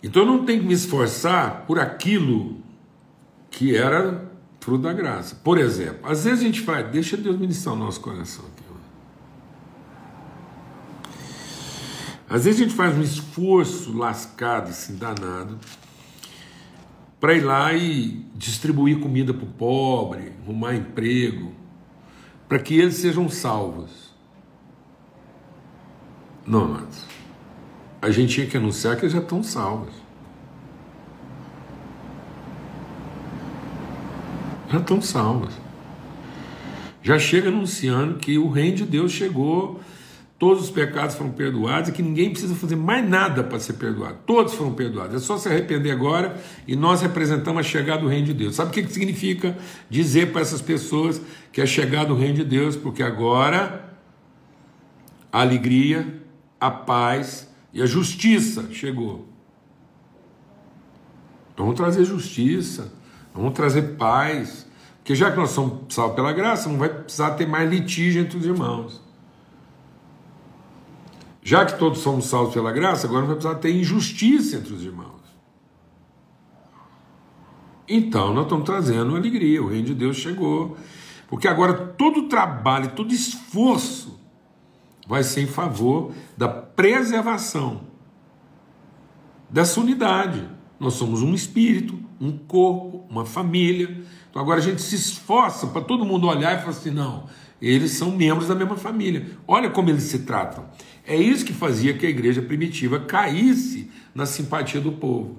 Então 0.04 0.22
eu 0.22 0.28
não 0.28 0.46
tenho 0.46 0.62
que 0.62 0.68
me 0.68 0.76
esforçar 0.76 1.66
por 1.66 1.80
aquilo 1.80 2.60
que 3.50 3.76
era 3.76 4.32
fruto 4.60 4.84
da 4.84 4.94
graça. 4.94 5.34
Por 5.44 5.58
exemplo, 5.58 6.08
às 6.08 6.24
vezes 6.24 6.42
a 6.42 6.44
gente 6.44 6.62
faz, 6.62 6.88
deixa 6.92 7.18
Deus 7.18 7.36
ministrar 7.36 7.74
o 7.74 7.80
nosso 7.80 8.00
coração 8.00 8.46
aqui. 8.46 8.65
Às 12.30 12.46
vezes 12.46 12.62
a 12.62 12.64
gente 12.64 12.76
faz 12.76 12.98
um 12.98 13.02
esforço 13.02 13.96
lascado, 13.96 14.70
assim, 14.70 14.96
danado, 14.96 15.60
para 17.20 17.34
ir 17.34 17.42
lá 17.42 17.74
e 17.74 18.26
distribuir 18.36 19.00
comida 19.00 19.34
para 19.34 19.46
o 19.46 19.48
pobre, 19.48 20.34
arrumar 20.44 20.76
emprego, 20.76 21.54
para 22.48 22.60
que 22.60 22.76
eles 22.80 22.96
sejam 22.96 23.30
salvos. 23.30 24.14
Não, 26.46 26.66
amados 26.66 27.16
a 28.06 28.12
gente 28.12 28.36
tinha 28.36 28.46
que 28.46 28.56
anunciar 28.56 28.96
que 28.96 29.04
eles 29.04 29.14
já 29.14 29.20
estão 29.20 29.42
salvos. 29.42 29.94
Já 34.70 34.78
estão 34.78 35.02
salvos. 35.02 35.56
Já 37.02 37.18
chega 37.18 37.50
anunciando 37.50 38.20
que 38.20 38.38
o 38.38 38.48
reino 38.48 38.78
de 38.78 38.86
Deus 38.86 39.12
chegou, 39.12 39.80
todos 40.46 40.66
os 40.66 40.70
pecados 40.70 41.16
foram 41.16 41.32
perdoados 41.32 41.90
e 41.90 41.92
que 41.92 42.04
ninguém 42.04 42.30
precisa 42.30 42.54
fazer 42.54 42.76
mais 42.76 43.04
nada 43.10 43.44
para 43.44 43.60
ser 43.60 43.74
perdoado. 43.74 44.20
Todos 44.28 44.54
foram 44.54 44.74
perdoados. 44.74 45.16
É 45.16 45.20
só 45.20 45.40
se 45.40 45.50
arrepender 45.50 45.90
agora 45.90 46.40
e 46.68 46.76
nós 46.76 47.02
representamos 47.02 47.62
a 47.62 47.64
chegada 47.64 48.04
do 48.04 48.08
reino 48.08 48.28
de 48.28 48.34
Deus. 48.36 48.54
Sabe 48.54 48.70
o 48.70 48.72
que 48.72 48.88
significa 48.94 49.58
dizer 49.90 50.32
para 50.32 50.42
essas 50.42 50.62
pessoas 50.62 51.20
que 51.52 51.62
é 51.62 51.66
chegado 51.66 52.14
o 52.14 52.16
reino 52.16 52.36
de 52.36 52.44
Deus? 52.44 52.76
Porque 52.76 53.02
agora 53.02 53.92
a 55.34 55.42
alegria, 55.42 56.22
a 56.62 56.70
paz 56.70 57.52
e 57.74 57.82
a 57.82 57.88
justiça 57.88 58.68
chegou. 58.72 59.28
Vamos 61.58 61.74
trazer 61.74 62.06
justiça, 62.06 62.94
vamos 63.34 63.54
trazer 63.54 63.96
paz. 63.96 64.68
Porque 64.98 65.16
já 65.16 65.32
que 65.32 65.38
nós 65.38 65.50
somos 65.50 65.92
salvos 65.92 66.16
pela 66.16 66.32
graça, 66.32 66.70
não 66.70 66.78
vai 66.78 66.90
precisar 66.90 67.32
ter 67.32 67.48
mais 67.48 67.68
litígio 67.68 68.22
entre 68.22 68.38
os 68.38 68.46
irmãos. 68.46 69.04
Já 71.46 71.64
que 71.64 71.78
todos 71.78 72.00
somos 72.00 72.26
salvos 72.26 72.56
pela 72.56 72.72
graça, 72.72 73.06
agora 73.06 73.22
não 73.22 73.28
vai 73.28 73.36
precisar 73.36 73.60
ter 73.60 73.72
injustiça 73.72 74.56
entre 74.56 74.74
os 74.74 74.84
irmãos. 74.84 75.22
Então 77.88 78.34
nós 78.34 78.46
estamos 78.46 78.66
trazendo 78.66 79.16
alegria, 79.16 79.62
o 79.62 79.68
reino 79.68 79.86
de 79.86 79.94
Deus 79.94 80.18
chegou. 80.18 80.76
Porque 81.28 81.48
agora 81.48 81.74
todo 81.74 82.28
trabalho, 82.28 82.94
todo 82.96 83.14
esforço 83.14 84.20
vai 85.08 85.22
ser 85.22 85.42
em 85.42 85.48
favor 85.48 86.14
da 86.36 86.48
preservação 86.48 87.82
dessa 89.48 89.80
unidade. 89.80 90.50
Nós 90.80 90.96
somos 90.96 91.22
um 91.22 91.36
espírito, 91.36 91.96
um 92.20 92.36
corpo, 92.36 93.06
uma 93.08 93.24
família. 93.24 94.04
Então 94.32 94.42
agora 94.42 94.60
a 94.60 94.64
gente 94.64 94.82
se 94.82 94.96
esforça 94.96 95.68
para 95.68 95.82
todo 95.82 96.06
mundo 96.06 96.26
olhar 96.26 96.56
e 96.56 96.60
falar 96.62 96.72
assim: 96.72 96.90
não, 96.90 97.26
eles 97.62 97.92
são 97.92 98.10
membros 98.10 98.48
da 98.48 98.56
mesma 98.56 98.76
família. 98.76 99.28
Olha 99.48 99.70
como 99.70 99.92
eles 99.92 100.04
se 100.04 100.20
tratam. 100.20 100.66
É 101.06 101.16
isso 101.16 101.46
que 101.46 101.54
fazia 101.54 101.94
que 101.94 102.06
a 102.06 102.10
igreja 102.10 102.42
primitiva 102.42 103.00
caísse 103.00 103.92
na 104.14 104.26
simpatia 104.26 104.82
do 104.82 104.94
povo. 104.94 105.38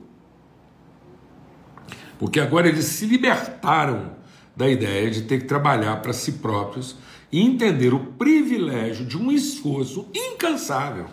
Porque 2.19 2.41
agora 2.41 2.69
eles 2.69 2.85
se 2.85 3.07
libertaram 3.07 4.17
da 4.55 4.69
ideia 4.69 5.11
de 5.11 5.23
ter 5.23 5.41
que 5.41 5.47
trabalhar 5.47 5.97
para 5.97 6.13
si 6.13 6.33
próprios 6.33 6.97
e 7.31 7.41
entender 7.41 7.93
o 7.93 7.99
privilégio 7.99 9.05
de 9.05 9.19
um 9.19 9.31
esforço 9.31 10.09
incansável. 10.15 11.07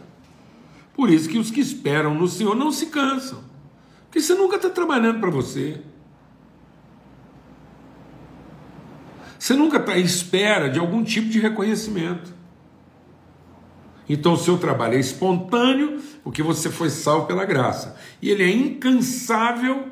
Por 0.94 1.10
isso 1.10 1.28
que 1.28 1.39
os 1.39 1.50
que 1.50 1.60
esperam 1.60 2.13
no 2.13 2.28
Senhor 2.28 2.56
não 2.56 2.72
se 2.72 2.86
cansam. 2.86 3.44
Porque 4.06 4.22
você 4.22 4.36
nunca 4.36 4.58
está 4.58 4.70
trabalhando 4.70 5.20
para 5.20 5.32
você. 5.32 5.82
Você 9.39 9.56
nunca 9.56 9.78
está 9.78 9.94
à 9.94 9.98
espera 9.98 10.70
de 10.70 10.80
algum 10.80 11.04
tipo 11.04 11.28
de 11.28 11.39
reconhecimento. 11.39 12.34
Então 14.08 14.34
o 14.34 14.38
seu 14.38 14.58
trabalho 14.58 14.96
é 14.96 15.00
espontâneo, 15.00 16.02
porque 16.24 16.44
você 16.44 16.70
foi 16.70 16.89
salvo 16.89 17.26
pela 17.26 17.46
graça. 17.46 17.96
E 18.22 18.30
ele 18.30 18.44
é 18.44 18.52
incansável. 18.52 19.88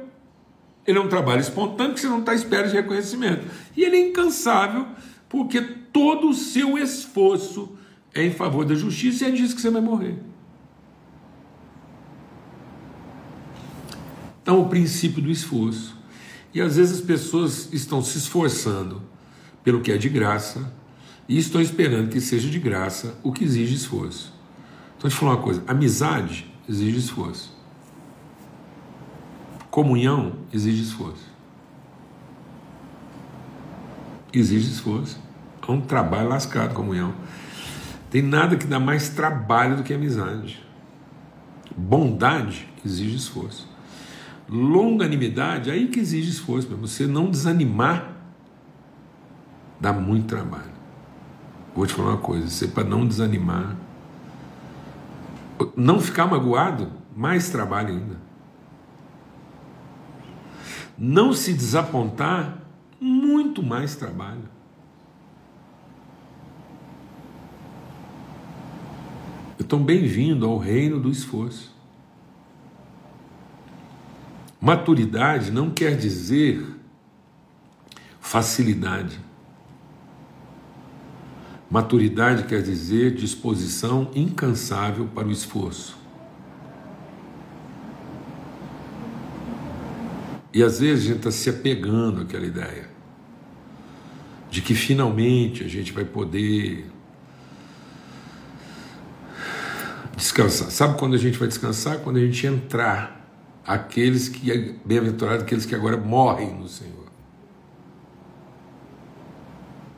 Ele 0.86 0.98
é 0.98 1.02
um 1.02 1.08
trabalho 1.08 1.42
espontâneo, 1.42 1.92
porque 1.92 2.02
você 2.02 2.08
não 2.08 2.20
está 2.20 2.32
à 2.32 2.36
espera 2.36 2.68
de 2.68 2.74
reconhecimento. 2.74 3.46
E 3.76 3.84
ele 3.84 3.96
é 3.96 4.10
incansável, 4.10 4.88
porque 5.30 5.62
todo 5.62 6.30
o 6.30 6.34
seu 6.34 6.78
esforço 6.78 7.78
é 8.14 8.26
em 8.26 8.32
favor 8.32 8.66
da 8.66 8.76
justiça 8.76 9.24
e 9.24 9.28
é 9.28 9.32
disso 9.32 9.56
que 9.56 9.62
você 9.62 9.70
vai 9.70 9.82
morrer. 9.82 10.18
Então, 14.42 14.60
o 14.60 14.68
princípio 14.68 15.22
do 15.22 15.32
esforço. 15.32 15.96
E 16.54 16.60
às 16.60 16.76
vezes 16.76 17.00
as 17.00 17.06
pessoas 17.06 17.72
estão 17.72 18.04
se 18.04 18.18
esforçando 18.18 19.02
pelo 19.64 19.82
que 19.82 19.92
é 19.92 19.98
de 19.98 20.10
graça 20.10 20.74
e 21.32 21.38
estão 21.38 21.62
esperando 21.62 22.10
que 22.10 22.20
seja 22.20 22.50
de 22.50 22.60
graça 22.60 23.18
o 23.24 23.32
que 23.32 23.46
exige 23.46 23.74
esforço. 23.74 24.34
Então, 24.98 25.10
eu 25.10 25.16
falar 25.16 25.36
uma 25.36 25.42
coisa: 25.42 25.64
amizade 25.66 26.54
exige 26.68 26.98
esforço, 26.98 27.58
comunhão 29.70 30.34
exige 30.52 30.84
esforço. 30.84 31.32
Exige 34.34 34.70
esforço. 34.70 35.18
É 35.66 35.72
um 35.72 35.80
trabalho 35.80 36.28
lascado, 36.28 36.74
comunhão. 36.74 37.14
Tem 38.10 38.22
nada 38.22 38.58
que 38.58 38.68
dá 38.68 38.78
mais 38.78 39.08
trabalho 39.08 39.78
do 39.78 39.84
que 39.84 39.94
amizade. 39.94 40.62
Bondade 41.78 42.68
exige 42.86 43.16
esforço 43.16 43.72
longanimidade, 44.50 45.72
aí 45.72 45.88
que 45.88 46.02
exige 46.02 46.30
esforço, 46.30 46.68
para 46.68 46.76
você 46.76 47.08
não 47.08 47.32
desanimar, 47.32 48.18
dá 49.80 49.94
muito 49.94 50.28
trabalho. 50.28 50.81
Vou 51.76 51.88
te 51.88 51.94
falar 51.94 52.10
uma 52.10 52.18
coisa, 52.18 52.48
você 52.48 52.68
para 52.68 52.84
não 52.84 53.08
desanimar, 53.08 53.76
não 55.76 56.00
ficar 56.00 56.28
magoado, 56.28 56.92
mais 57.16 57.50
trabalho 57.50 57.90
ainda. 57.90 58.18
Não 60.98 61.34
se 61.34 61.54
desapontar, 61.54 62.58
muito 63.00 63.64
mais 63.64 63.96
trabalho. 63.96 64.50
Então, 69.60 69.82
bem-vindo 69.82 70.46
ao 70.46 70.58
reino 70.58 71.00
do 71.00 71.10
esforço. 71.10 71.74
Maturidade 74.60 75.50
não 75.50 75.72
quer 75.72 75.96
dizer 75.96 76.76
facilidade. 78.20 79.20
Maturidade 81.72 82.44
quer 82.44 82.62
dizer 82.62 83.16
disposição 83.16 84.12
incansável 84.14 85.08
para 85.08 85.26
o 85.26 85.32
esforço. 85.32 85.98
E 90.54 90.62
às 90.62 90.82
vezes 90.82 91.06
a 91.06 91.08
gente 91.08 91.18
está 91.20 91.32
se 91.32 91.50
apegando 91.50 92.24
àquela 92.24 92.46
ideia 92.46 92.90
de 94.50 94.62
que 94.62 94.76
finalmente 94.76 95.64
a 95.64 95.68
gente 95.70 95.94
vai 95.94 96.04
poder 96.04 96.92
descansar. 100.18 100.70
Sabe 100.70 101.00
quando 101.00 101.14
a 101.14 101.18
gente 101.18 101.38
vai 101.38 101.48
descansar? 101.48 102.00
Quando 102.00 102.18
a 102.18 102.20
gente 102.20 102.46
entrar 102.46 103.26
aqueles 103.66 104.28
que 104.28 104.52
é 104.52 104.76
bem-aventurado 104.84 105.44
aqueles 105.44 105.66
que 105.66 105.74
agora 105.74 105.96
morrem 105.96 106.54
no 106.54 106.68
Senhor. 106.68 107.06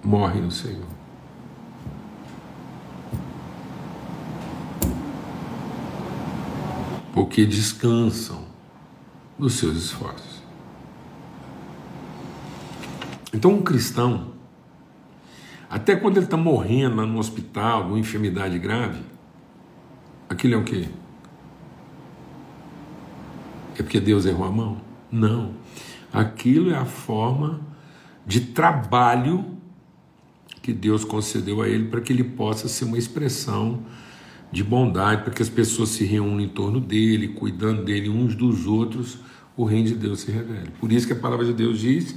Morrem 0.03 0.43
no 0.43 0.51
Senhor. 0.51 1.02
Porque 7.13 7.45
descansam 7.45 8.43
nos 9.37 9.53
seus 9.53 9.77
esforços. 9.77 10.43
Então, 13.33 13.51
um 13.51 13.61
cristão, 13.61 14.33
até 15.69 15.95
quando 15.95 16.17
ele 16.17 16.25
está 16.25 16.37
morrendo 16.37 17.05
no 17.05 17.17
hospital, 17.17 17.87
numa 17.87 17.99
enfermidade 17.99 18.59
grave, 18.59 19.01
aquilo 20.29 20.55
é 20.55 20.57
o 20.57 20.63
quê? 20.63 20.87
É 23.77 23.81
porque 23.81 23.99
Deus 23.99 24.25
errou 24.25 24.45
a 24.45 24.51
mão? 24.51 24.81
Não. 25.11 25.53
Aquilo 26.11 26.71
é 26.71 26.75
a 26.75 26.85
forma 26.85 27.61
de 28.25 28.41
trabalho 28.41 29.57
que 30.61 30.71
Deus 30.71 31.03
concedeu 31.03 31.61
a 31.61 31.67
ele 31.67 31.89
para 31.89 32.01
que 32.01 32.13
ele 32.13 32.23
possa 32.23 32.67
ser 32.67 32.85
uma 32.85 32.97
expressão 32.97 33.83
de 34.53 34.63
bondade, 34.63 35.23
para 35.23 35.33
que 35.33 35.41
as 35.41 35.49
pessoas 35.49 35.89
se 35.89 36.05
reúnam 36.05 36.39
em 36.39 36.47
torno 36.47 36.79
dele, 36.79 37.29
cuidando 37.29 37.83
dele 37.83 38.07
uns 38.07 38.35
dos 38.35 38.67
outros, 38.67 39.17
o 39.57 39.65
reino 39.65 39.87
de 39.87 39.95
Deus 39.95 40.19
se 40.19 40.31
revele. 40.31 40.69
Por 40.79 40.91
isso 40.91 41.07
que 41.07 41.13
a 41.13 41.15
palavra 41.15 41.43
de 41.43 41.53
Deus 41.53 41.79
diz 41.79 42.15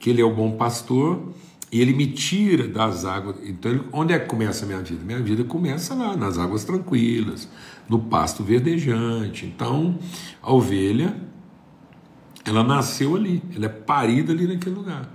que 0.00 0.10
ele 0.10 0.20
é 0.20 0.24
o 0.24 0.34
bom 0.34 0.56
pastor 0.56 1.32
e 1.70 1.80
ele 1.80 1.92
me 1.92 2.08
tira 2.08 2.66
das 2.66 3.04
águas. 3.04 3.36
Então, 3.44 3.84
onde 3.92 4.12
é 4.12 4.18
que 4.18 4.26
começa 4.26 4.64
a 4.64 4.66
minha 4.66 4.80
vida? 4.82 5.04
Minha 5.04 5.20
vida 5.20 5.44
começa 5.44 5.94
lá, 5.94 6.16
nas 6.16 6.36
águas 6.36 6.64
tranquilas, 6.64 7.48
no 7.88 8.00
pasto 8.00 8.42
verdejante. 8.42 9.46
Então, 9.46 10.00
a 10.42 10.52
ovelha, 10.52 11.16
ela 12.44 12.64
nasceu 12.64 13.14
ali, 13.14 13.40
ela 13.54 13.66
é 13.66 13.68
parida 13.68 14.32
ali 14.32 14.48
naquele 14.48 14.74
lugar. 14.74 15.08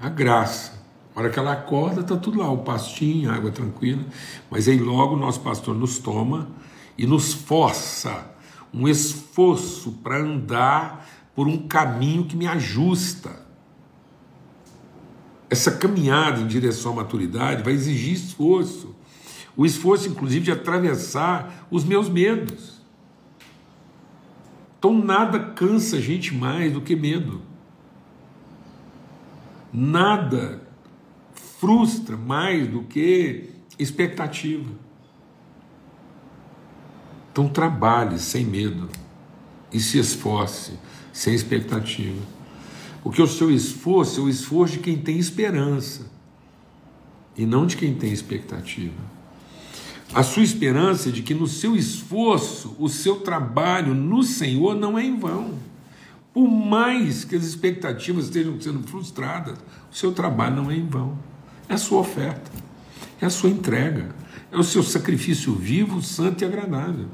A 0.00 0.08
graça. 0.08 0.82
A 1.14 1.20
hora 1.20 1.30
que 1.30 1.38
ela 1.38 1.52
acorda, 1.52 2.00
está 2.00 2.16
tudo 2.16 2.40
lá, 2.40 2.50
o 2.50 2.58
pastinho, 2.58 3.30
a 3.30 3.34
água 3.34 3.50
tranquila. 3.50 4.04
Mas 4.50 4.66
aí 4.66 4.78
logo 4.78 5.14
o 5.14 5.18
nosso 5.18 5.40
pastor 5.40 5.74
nos 5.74 5.98
toma 5.98 6.48
e 6.98 7.06
nos 7.06 7.32
força 7.32 8.34
um 8.72 8.88
esforço 8.88 9.92
para 10.02 10.18
andar 10.18 11.08
por 11.34 11.46
um 11.46 11.68
caminho 11.68 12.24
que 12.24 12.36
me 12.36 12.46
ajusta. 12.48 13.44
Essa 15.48 15.70
caminhada 15.70 16.40
em 16.40 16.48
direção 16.48 16.92
à 16.92 16.96
maturidade 16.96 17.62
vai 17.62 17.72
exigir 17.72 18.14
esforço. 18.14 18.96
O 19.56 19.64
esforço, 19.64 20.08
inclusive, 20.08 20.46
de 20.46 20.50
atravessar 20.50 21.68
os 21.70 21.84
meus 21.84 22.08
medos. 22.08 22.82
Então, 24.76 24.92
nada 24.92 25.38
cansa 25.38 25.96
a 25.96 26.00
gente 26.00 26.34
mais 26.34 26.72
do 26.72 26.80
que 26.80 26.96
medo. 26.96 27.40
Nada 29.72 30.63
frustra 31.64 32.14
mais 32.14 32.68
do 32.68 32.82
que 32.82 33.44
expectativa. 33.78 34.70
Então, 37.32 37.48
trabalhe 37.48 38.18
sem 38.18 38.44
medo 38.44 38.86
e 39.72 39.80
se 39.80 39.98
esforce 39.98 40.72
sem 41.10 41.34
expectativa. 41.34 42.20
Porque 43.02 43.22
o 43.22 43.26
seu 43.26 43.50
esforço 43.50 44.20
é 44.20 44.24
o 44.24 44.28
esforço 44.28 44.74
de 44.74 44.80
quem 44.80 44.98
tem 44.98 45.18
esperança 45.18 46.02
e 47.34 47.46
não 47.46 47.64
de 47.64 47.78
quem 47.78 47.94
tem 47.94 48.12
expectativa. 48.12 49.14
A 50.12 50.22
sua 50.22 50.42
esperança 50.42 51.08
é 51.08 51.12
de 51.12 51.22
que 51.22 51.32
no 51.32 51.46
seu 51.46 51.74
esforço, 51.74 52.76
o 52.78 52.90
seu 52.90 53.20
trabalho 53.20 53.94
no 53.94 54.22
Senhor 54.22 54.74
não 54.74 54.98
é 54.98 55.04
em 55.06 55.18
vão. 55.18 55.54
Por 56.30 56.46
mais 56.46 57.24
que 57.24 57.34
as 57.34 57.42
expectativas 57.42 58.26
estejam 58.26 58.60
sendo 58.60 58.86
frustradas, 58.86 59.58
o 59.90 59.96
seu 59.96 60.12
trabalho 60.12 60.56
não 60.56 60.70
é 60.70 60.76
em 60.76 60.86
vão. 60.86 61.16
É 61.68 61.74
a 61.74 61.78
sua 61.78 62.00
oferta, 62.00 62.50
é 63.20 63.26
a 63.26 63.30
sua 63.30 63.50
entrega, 63.50 64.14
é 64.52 64.56
o 64.56 64.62
seu 64.62 64.82
sacrifício 64.82 65.54
vivo, 65.54 66.02
santo 66.02 66.42
e 66.42 66.44
agradável. 66.44 67.08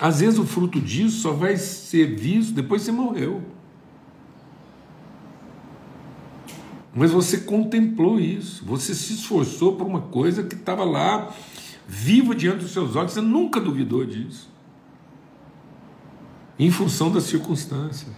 Às 0.00 0.20
vezes 0.20 0.38
o 0.38 0.46
fruto 0.46 0.80
disso 0.80 1.20
só 1.20 1.32
vai 1.32 1.56
ser 1.56 2.16
visto 2.16 2.54
depois 2.54 2.82
que 2.82 2.86
você 2.86 2.92
morreu. 2.92 3.42
Mas 6.94 7.10
você 7.12 7.38
contemplou 7.38 8.18
isso, 8.18 8.64
você 8.64 8.94
se 8.94 9.12
esforçou 9.12 9.76
por 9.76 9.86
uma 9.86 10.00
coisa 10.00 10.42
que 10.42 10.54
estava 10.54 10.84
lá, 10.84 11.32
viva 11.86 12.34
diante 12.34 12.60
dos 12.60 12.72
seus 12.72 12.96
olhos, 12.96 13.12
você 13.12 13.20
nunca 13.20 13.60
duvidou 13.60 14.04
disso. 14.04 14.48
em 16.58 16.70
função 16.70 17.10
das 17.10 17.24
circunstâncias. 17.24 18.12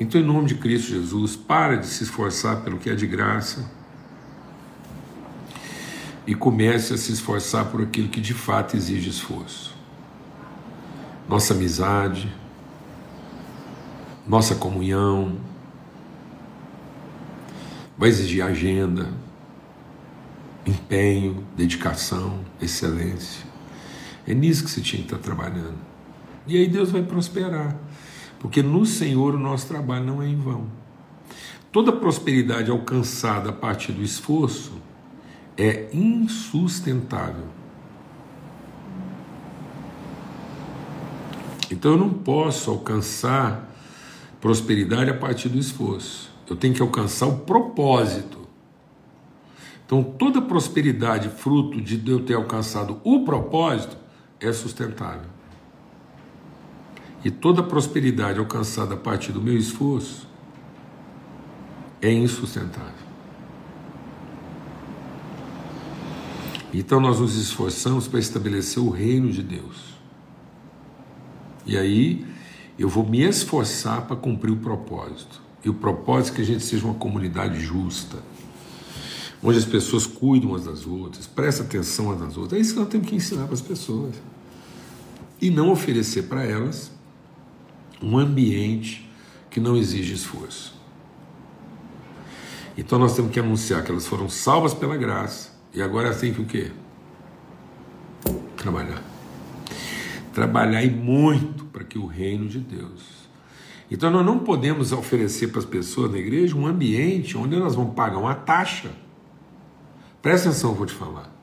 Então, 0.00 0.18
em 0.18 0.24
nome 0.24 0.48
de 0.48 0.54
Cristo 0.54 0.88
Jesus, 0.88 1.36
para 1.36 1.76
de 1.76 1.86
se 1.86 2.02
esforçar 2.02 2.62
pelo 2.62 2.78
que 2.78 2.88
é 2.88 2.94
de 2.94 3.06
graça 3.06 3.70
e 6.26 6.34
comece 6.34 6.94
a 6.94 6.96
se 6.96 7.12
esforçar 7.12 7.66
por 7.66 7.82
aquilo 7.82 8.08
que 8.08 8.18
de 8.20 8.32
fato 8.32 8.74
exige 8.74 9.10
esforço. 9.10 9.76
Nossa 11.28 11.52
amizade, 11.52 12.34
nossa 14.26 14.54
comunhão, 14.54 15.38
vai 17.98 18.08
exigir 18.08 18.42
agenda, 18.42 19.12
empenho, 20.64 21.44
dedicação, 21.54 22.40
excelência. 22.58 23.44
É 24.26 24.32
nisso 24.32 24.64
que 24.64 24.70
você 24.70 24.80
tinha 24.80 25.02
que 25.02 25.12
estar 25.12 25.18
trabalhando. 25.18 25.78
E 26.46 26.56
aí 26.56 26.66
Deus 26.66 26.90
vai 26.90 27.02
prosperar. 27.02 27.76
Porque 28.40 28.62
no 28.62 28.84
Senhor 28.86 29.34
o 29.34 29.38
nosso 29.38 29.68
trabalho 29.68 30.04
não 30.04 30.22
é 30.22 30.26
em 30.26 30.36
vão. 30.36 30.66
Toda 31.70 31.92
prosperidade 31.92 32.70
alcançada 32.70 33.50
a 33.50 33.52
partir 33.52 33.92
do 33.92 34.02
esforço 34.02 34.72
é 35.56 35.88
insustentável. 35.92 37.44
Então 41.70 41.92
eu 41.92 41.98
não 41.98 42.10
posso 42.10 42.70
alcançar 42.70 43.70
prosperidade 44.40 45.10
a 45.10 45.14
partir 45.14 45.48
do 45.48 45.58
esforço. 45.58 46.30
Eu 46.48 46.56
tenho 46.56 46.74
que 46.74 46.82
alcançar 46.82 47.26
o 47.26 47.40
propósito. 47.40 48.38
Então 49.86 50.02
toda 50.02 50.42
prosperidade 50.42 51.28
fruto 51.28 51.80
de 51.80 52.10
eu 52.10 52.24
ter 52.24 52.34
alcançado 52.34 53.00
o 53.04 53.24
propósito 53.24 53.96
é 54.40 54.50
sustentável. 54.52 55.39
E 57.24 57.30
toda 57.30 57.62
prosperidade 57.62 58.38
alcançada 58.38 58.94
a 58.94 58.96
partir 58.96 59.32
do 59.32 59.40
meu 59.40 59.56
esforço 59.56 60.26
é 62.00 62.10
insustentável. 62.10 63.10
Então 66.72 67.00
nós 67.00 67.18
nos 67.18 67.36
esforçamos 67.36 68.06
para 68.06 68.20
estabelecer 68.20 68.82
o 68.82 68.90
reino 68.90 69.30
de 69.30 69.42
Deus. 69.42 69.98
E 71.66 71.76
aí 71.76 72.26
eu 72.78 72.88
vou 72.88 73.06
me 73.06 73.20
esforçar 73.20 74.06
para 74.06 74.16
cumprir 74.16 74.52
o 74.52 74.56
propósito. 74.56 75.42
E 75.62 75.68
o 75.68 75.74
propósito 75.74 76.32
é 76.32 76.36
que 76.36 76.42
a 76.42 76.46
gente 76.46 76.64
seja 76.64 76.86
uma 76.86 76.94
comunidade 76.94 77.60
justa, 77.60 78.16
onde 79.42 79.58
as 79.58 79.64
pessoas 79.66 80.06
cuidam 80.06 80.50
umas 80.50 80.64
das 80.64 80.86
outras, 80.86 81.26
prestam 81.26 81.66
atenção 81.66 82.06
umas 82.06 82.20
das 82.20 82.36
outras. 82.38 82.58
É 82.58 82.62
isso 82.62 82.72
que 82.72 82.80
nós 82.80 82.88
temos 82.88 83.08
que 83.08 83.14
ensinar 83.14 83.44
para 83.44 83.54
as 83.54 83.60
pessoas. 83.60 84.14
E 85.42 85.50
não 85.50 85.70
oferecer 85.70 86.22
para 86.22 86.44
elas 86.44 86.90
um 88.02 88.18
ambiente 88.18 89.08
que 89.50 89.60
não 89.60 89.76
exige 89.76 90.14
esforço. 90.14 90.78
Então 92.76 92.98
nós 92.98 93.14
temos 93.14 93.30
que 93.32 93.40
anunciar 93.40 93.82
que 93.84 93.90
elas 93.90 94.06
foram 94.06 94.28
salvas 94.28 94.72
pela 94.72 94.96
graça 94.96 95.50
e 95.74 95.82
agora 95.82 96.06
elas 96.06 96.20
têm 96.20 96.32
que 96.32 96.40
o 96.40 96.46
quê? 96.46 96.70
Trabalhar. 98.56 99.02
Trabalhar 100.32 100.82
e 100.82 100.90
muito 100.90 101.64
para 101.66 101.84
que 101.84 101.98
o 101.98 102.06
reino 102.06 102.48
de 102.48 102.58
Deus. 102.58 103.20
Então 103.90 104.10
nós 104.10 104.24
não 104.24 104.38
podemos 104.38 104.92
oferecer 104.92 105.48
para 105.48 105.58
as 105.58 105.64
pessoas 105.64 106.12
na 106.12 106.18
igreja 106.18 106.56
um 106.56 106.66
ambiente 106.66 107.36
onde 107.36 107.56
elas 107.56 107.74
vão 107.74 107.90
pagar 107.90 108.18
uma 108.18 108.34
taxa. 108.34 108.90
Presta 110.22 110.48
atenção, 110.48 110.74
vou 110.74 110.86
te 110.86 110.92
falar. 110.92 111.39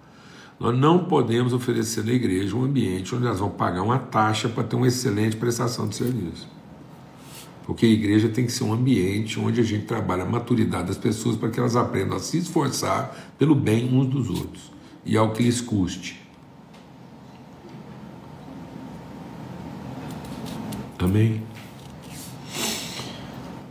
Nós 0.60 0.76
não 0.78 1.06
podemos 1.06 1.54
oferecer 1.54 2.04
na 2.04 2.12
igreja 2.12 2.56
um 2.56 2.64
ambiente 2.64 3.14
onde 3.14 3.28
elas 3.28 3.40
vão 3.40 3.50
pagar 3.50 3.84
uma 3.84 4.00
taxa 4.00 4.50
para 4.50 4.64
ter 4.64 4.76
uma 4.76 4.88
excelente 4.88 5.36
prestação 5.36 5.88
de 5.88 5.96
serviço. 5.96 6.48
Porque 7.64 7.86
a 7.86 7.90
igreja 7.90 8.30
tem 8.30 8.46
que 8.46 8.52
ser 8.52 8.64
um 8.64 8.74
ambiente 8.74 9.40
onde 9.40 9.62
a 9.62 9.64
gente 9.64 9.86
trabalha 9.86 10.24
a 10.24 10.26
maturidade 10.26 10.88
das 10.88 10.98
pessoas 10.98 11.36
para 11.36 11.50
que 11.50 11.60
elas 11.60 11.76
aprendam 11.76 12.18
a 12.18 12.20
se 12.20 12.38
esforçar 12.38 13.34
pelo 13.38 13.54
bem 13.54 13.94
uns 13.94 14.08
dos 14.08 14.30
outros 14.30 14.72
e 15.06 15.16
ao 15.16 15.32
que 15.32 15.44
lhes 15.44 15.62
custe. 15.62 16.20
Amém? 20.98 21.44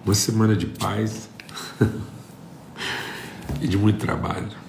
Uma 0.04 0.14
semana 0.14 0.54
de 0.54 0.66
paz 0.66 1.28
e 3.60 3.66
de 3.66 3.76
muito 3.76 3.98
trabalho. 3.98 4.65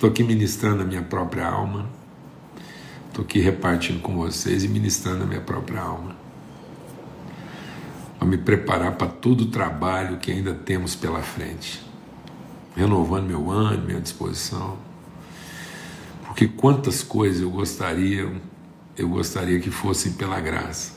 Estou 0.00 0.08
aqui 0.08 0.24
ministrando 0.24 0.80
a 0.80 0.86
minha 0.86 1.02
própria 1.02 1.46
alma. 1.46 1.86
Estou 3.08 3.22
aqui 3.22 3.38
repartindo 3.38 4.00
com 4.00 4.16
vocês 4.16 4.64
e 4.64 4.68
ministrando 4.68 5.24
a 5.24 5.26
minha 5.26 5.42
própria 5.42 5.82
alma 5.82 6.16
a 8.18 8.24
me 8.24 8.38
preparar 8.38 8.92
para 8.96 9.08
todo 9.08 9.42
o 9.42 9.46
trabalho 9.48 10.16
que 10.16 10.32
ainda 10.32 10.54
temos 10.54 10.94
pela 10.94 11.20
frente, 11.20 11.84
renovando 12.74 13.26
meu 13.26 13.50
ânimo, 13.50 13.88
minha 13.88 14.00
disposição. 14.00 14.78
Porque 16.24 16.48
quantas 16.48 17.02
coisas 17.02 17.42
eu 17.42 17.50
gostaria, 17.50 18.26
eu 18.96 19.06
gostaria 19.06 19.60
que 19.60 19.70
fossem 19.70 20.12
pela 20.12 20.40
graça. 20.40 20.94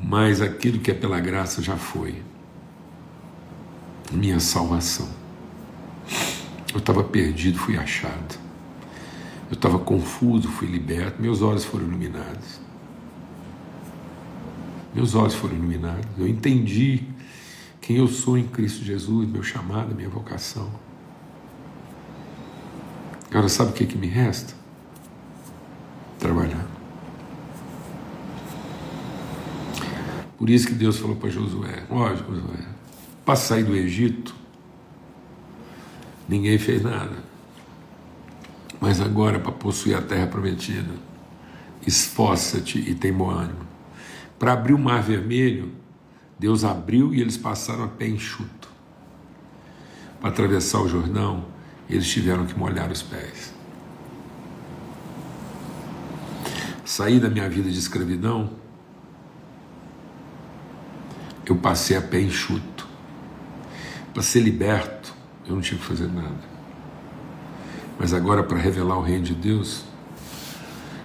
Mas 0.00 0.40
aquilo 0.40 0.78
que 0.78 0.92
é 0.92 0.94
pela 0.94 1.18
graça 1.18 1.60
já 1.60 1.76
foi. 1.76 2.22
Minha 4.12 4.38
salvação. 4.38 5.23
Eu 6.74 6.80
estava 6.80 7.04
perdido, 7.04 7.56
fui 7.56 7.76
achado. 7.76 8.36
Eu 9.48 9.54
estava 9.54 9.78
confuso, 9.78 10.48
fui 10.48 10.66
liberto, 10.66 11.22
meus 11.22 11.40
olhos 11.40 11.64
foram 11.64 11.86
iluminados. 11.86 12.60
Meus 14.92 15.14
olhos 15.14 15.34
foram 15.34 15.54
iluminados. 15.54 16.04
Eu 16.18 16.26
entendi 16.26 17.04
quem 17.80 17.96
eu 17.96 18.08
sou 18.08 18.36
em 18.36 18.44
Cristo 18.44 18.84
Jesus, 18.84 19.28
meu 19.28 19.42
chamado, 19.42 19.94
minha 19.94 20.08
vocação. 20.08 20.68
Agora, 23.30 23.48
sabe 23.48 23.70
o 23.70 23.72
que, 23.74 23.86
que 23.86 23.96
me 23.96 24.06
resta? 24.08 24.54
Trabalhar. 26.18 26.66
Por 30.36 30.50
isso 30.50 30.66
que 30.66 30.74
Deus 30.74 30.98
falou 30.98 31.16
para 31.16 31.30
Josué: 31.30 31.84
Ó, 31.90 32.08
Josué, 32.14 32.66
para 33.24 33.36
sair 33.36 33.64
do 33.64 33.74
Egito, 33.74 34.34
ninguém 36.28 36.58
fez 36.58 36.82
nada. 36.82 37.16
Mas 38.80 39.00
agora, 39.00 39.38
para 39.38 39.52
possuir 39.52 39.96
a 39.96 40.02
terra 40.02 40.26
prometida, 40.26 40.92
esforça-te 41.86 42.78
e 42.78 42.94
tem 42.94 43.12
bom 43.12 43.30
ânimo. 43.30 43.66
Para 44.38 44.52
abrir 44.52 44.74
o 44.74 44.78
Mar 44.78 45.02
Vermelho, 45.02 45.72
Deus 46.38 46.64
abriu 46.64 47.14
e 47.14 47.20
eles 47.20 47.36
passaram 47.36 47.84
a 47.84 47.88
pé 47.88 48.08
enxuto. 48.08 48.68
Para 50.20 50.30
atravessar 50.30 50.80
o 50.80 50.88
Jordão, 50.88 51.46
eles 51.88 52.08
tiveram 52.08 52.44
que 52.46 52.58
molhar 52.58 52.90
os 52.90 53.02
pés. 53.02 53.54
Saí 56.84 57.18
da 57.18 57.30
minha 57.30 57.48
vida 57.48 57.70
de 57.70 57.78
escravidão, 57.78 58.50
eu 61.46 61.56
passei 61.56 61.96
a 61.96 62.02
pé 62.02 62.20
enxuto. 62.20 62.86
Para 64.12 64.22
ser 64.22 64.40
liberto, 64.40 65.13
eu 65.46 65.54
não 65.54 65.60
tive 65.60 65.80
que 65.80 65.86
fazer 65.86 66.08
nada. 66.08 66.54
Mas 67.98 68.12
agora, 68.12 68.42
para 68.42 68.58
revelar 68.58 68.98
o 68.98 69.02
reino 69.02 69.24
de 69.24 69.34
Deus, 69.34 69.84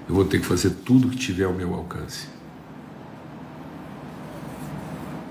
eu 0.07 0.15
vou 0.15 0.25
ter 0.25 0.39
que 0.39 0.45
fazer 0.45 0.71
tudo 0.71 1.09
que 1.09 1.17
tiver 1.17 1.43
ao 1.43 1.53
meu 1.53 1.73
alcance. 1.73 2.27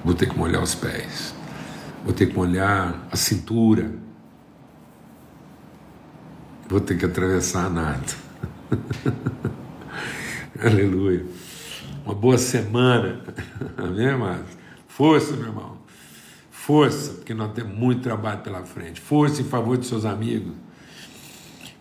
Vou 0.04 0.14
ter 0.14 0.28
que 0.28 0.38
molhar 0.38 0.62
os 0.62 0.74
pés. 0.74 1.34
Vou 2.04 2.12
ter 2.12 2.26
que 2.26 2.34
molhar 2.34 3.06
a 3.10 3.16
cintura. 3.16 3.90
Vou 6.68 6.80
ter 6.80 6.96
que 6.96 7.04
atravessar 7.04 7.66
a 7.66 7.70
nada. 7.70 8.06
Aleluia. 10.62 11.26
Uma 12.04 12.14
boa 12.14 12.38
semana. 12.38 13.20
Amém, 13.76 14.08
amados? 14.08 14.56
Força, 14.86 15.32
meu 15.32 15.46
irmão. 15.46 15.77
Força, 16.68 17.14
porque 17.14 17.32
nós 17.32 17.50
temos 17.54 17.74
muito 17.74 18.02
trabalho 18.02 18.42
pela 18.42 18.62
frente. 18.62 19.00
Força 19.00 19.40
em 19.40 19.44
favor 19.46 19.78
de 19.78 19.86
seus 19.86 20.04
amigos. 20.04 20.52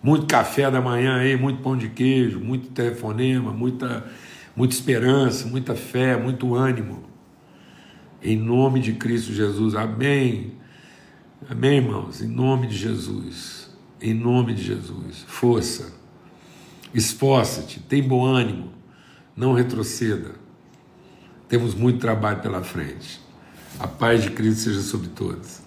Muito 0.01 0.25
café 0.27 0.71
da 0.71 0.79
manhã 0.79 1.17
aí, 1.17 1.35
muito 1.35 1.61
pão 1.61 1.75
de 1.75 1.89
queijo, 1.89 2.39
muito 2.39 2.69
telefonema, 2.69 3.51
muita, 3.51 4.09
muita 4.55 4.73
esperança, 4.73 5.45
muita 5.45 5.75
fé, 5.75 6.15
muito 6.15 6.55
ânimo. 6.55 7.03
Em 8.23 8.37
nome 8.37 8.79
de 8.79 8.93
Cristo 8.93 9.33
Jesus. 9.33 9.75
Amém. 9.75 10.53
Amém, 11.49 11.79
irmãos? 11.79 12.21
Em 12.21 12.29
nome 12.29 12.67
de 12.67 12.77
Jesus. 12.77 13.69
Em 14.01 14.13
nome 14.13 14.53
de 14.53 14.63
Jesus. 14.63 15.25
Força. 15.27 15.93
Esforça-te. 16.93 17.81
Tem 17.81 18.01
bom 18.01 18.23
ânimo. 18.23 18.71
Não 19.35 19.51
retroceda. 19.51 20.35
Temos 21.49 21.75
muito 21.75 21.99
trabalho 21.99 22.39
pela 22.39 22.63
frente. 22.63 23.26
A 23.79 23.87
paz 23.87 24.23
de 24.23 24.31
Cristo 24.31 24.63
seja 24.63 24.81
sobre 24.81 25.09
todos. 25.09 25.66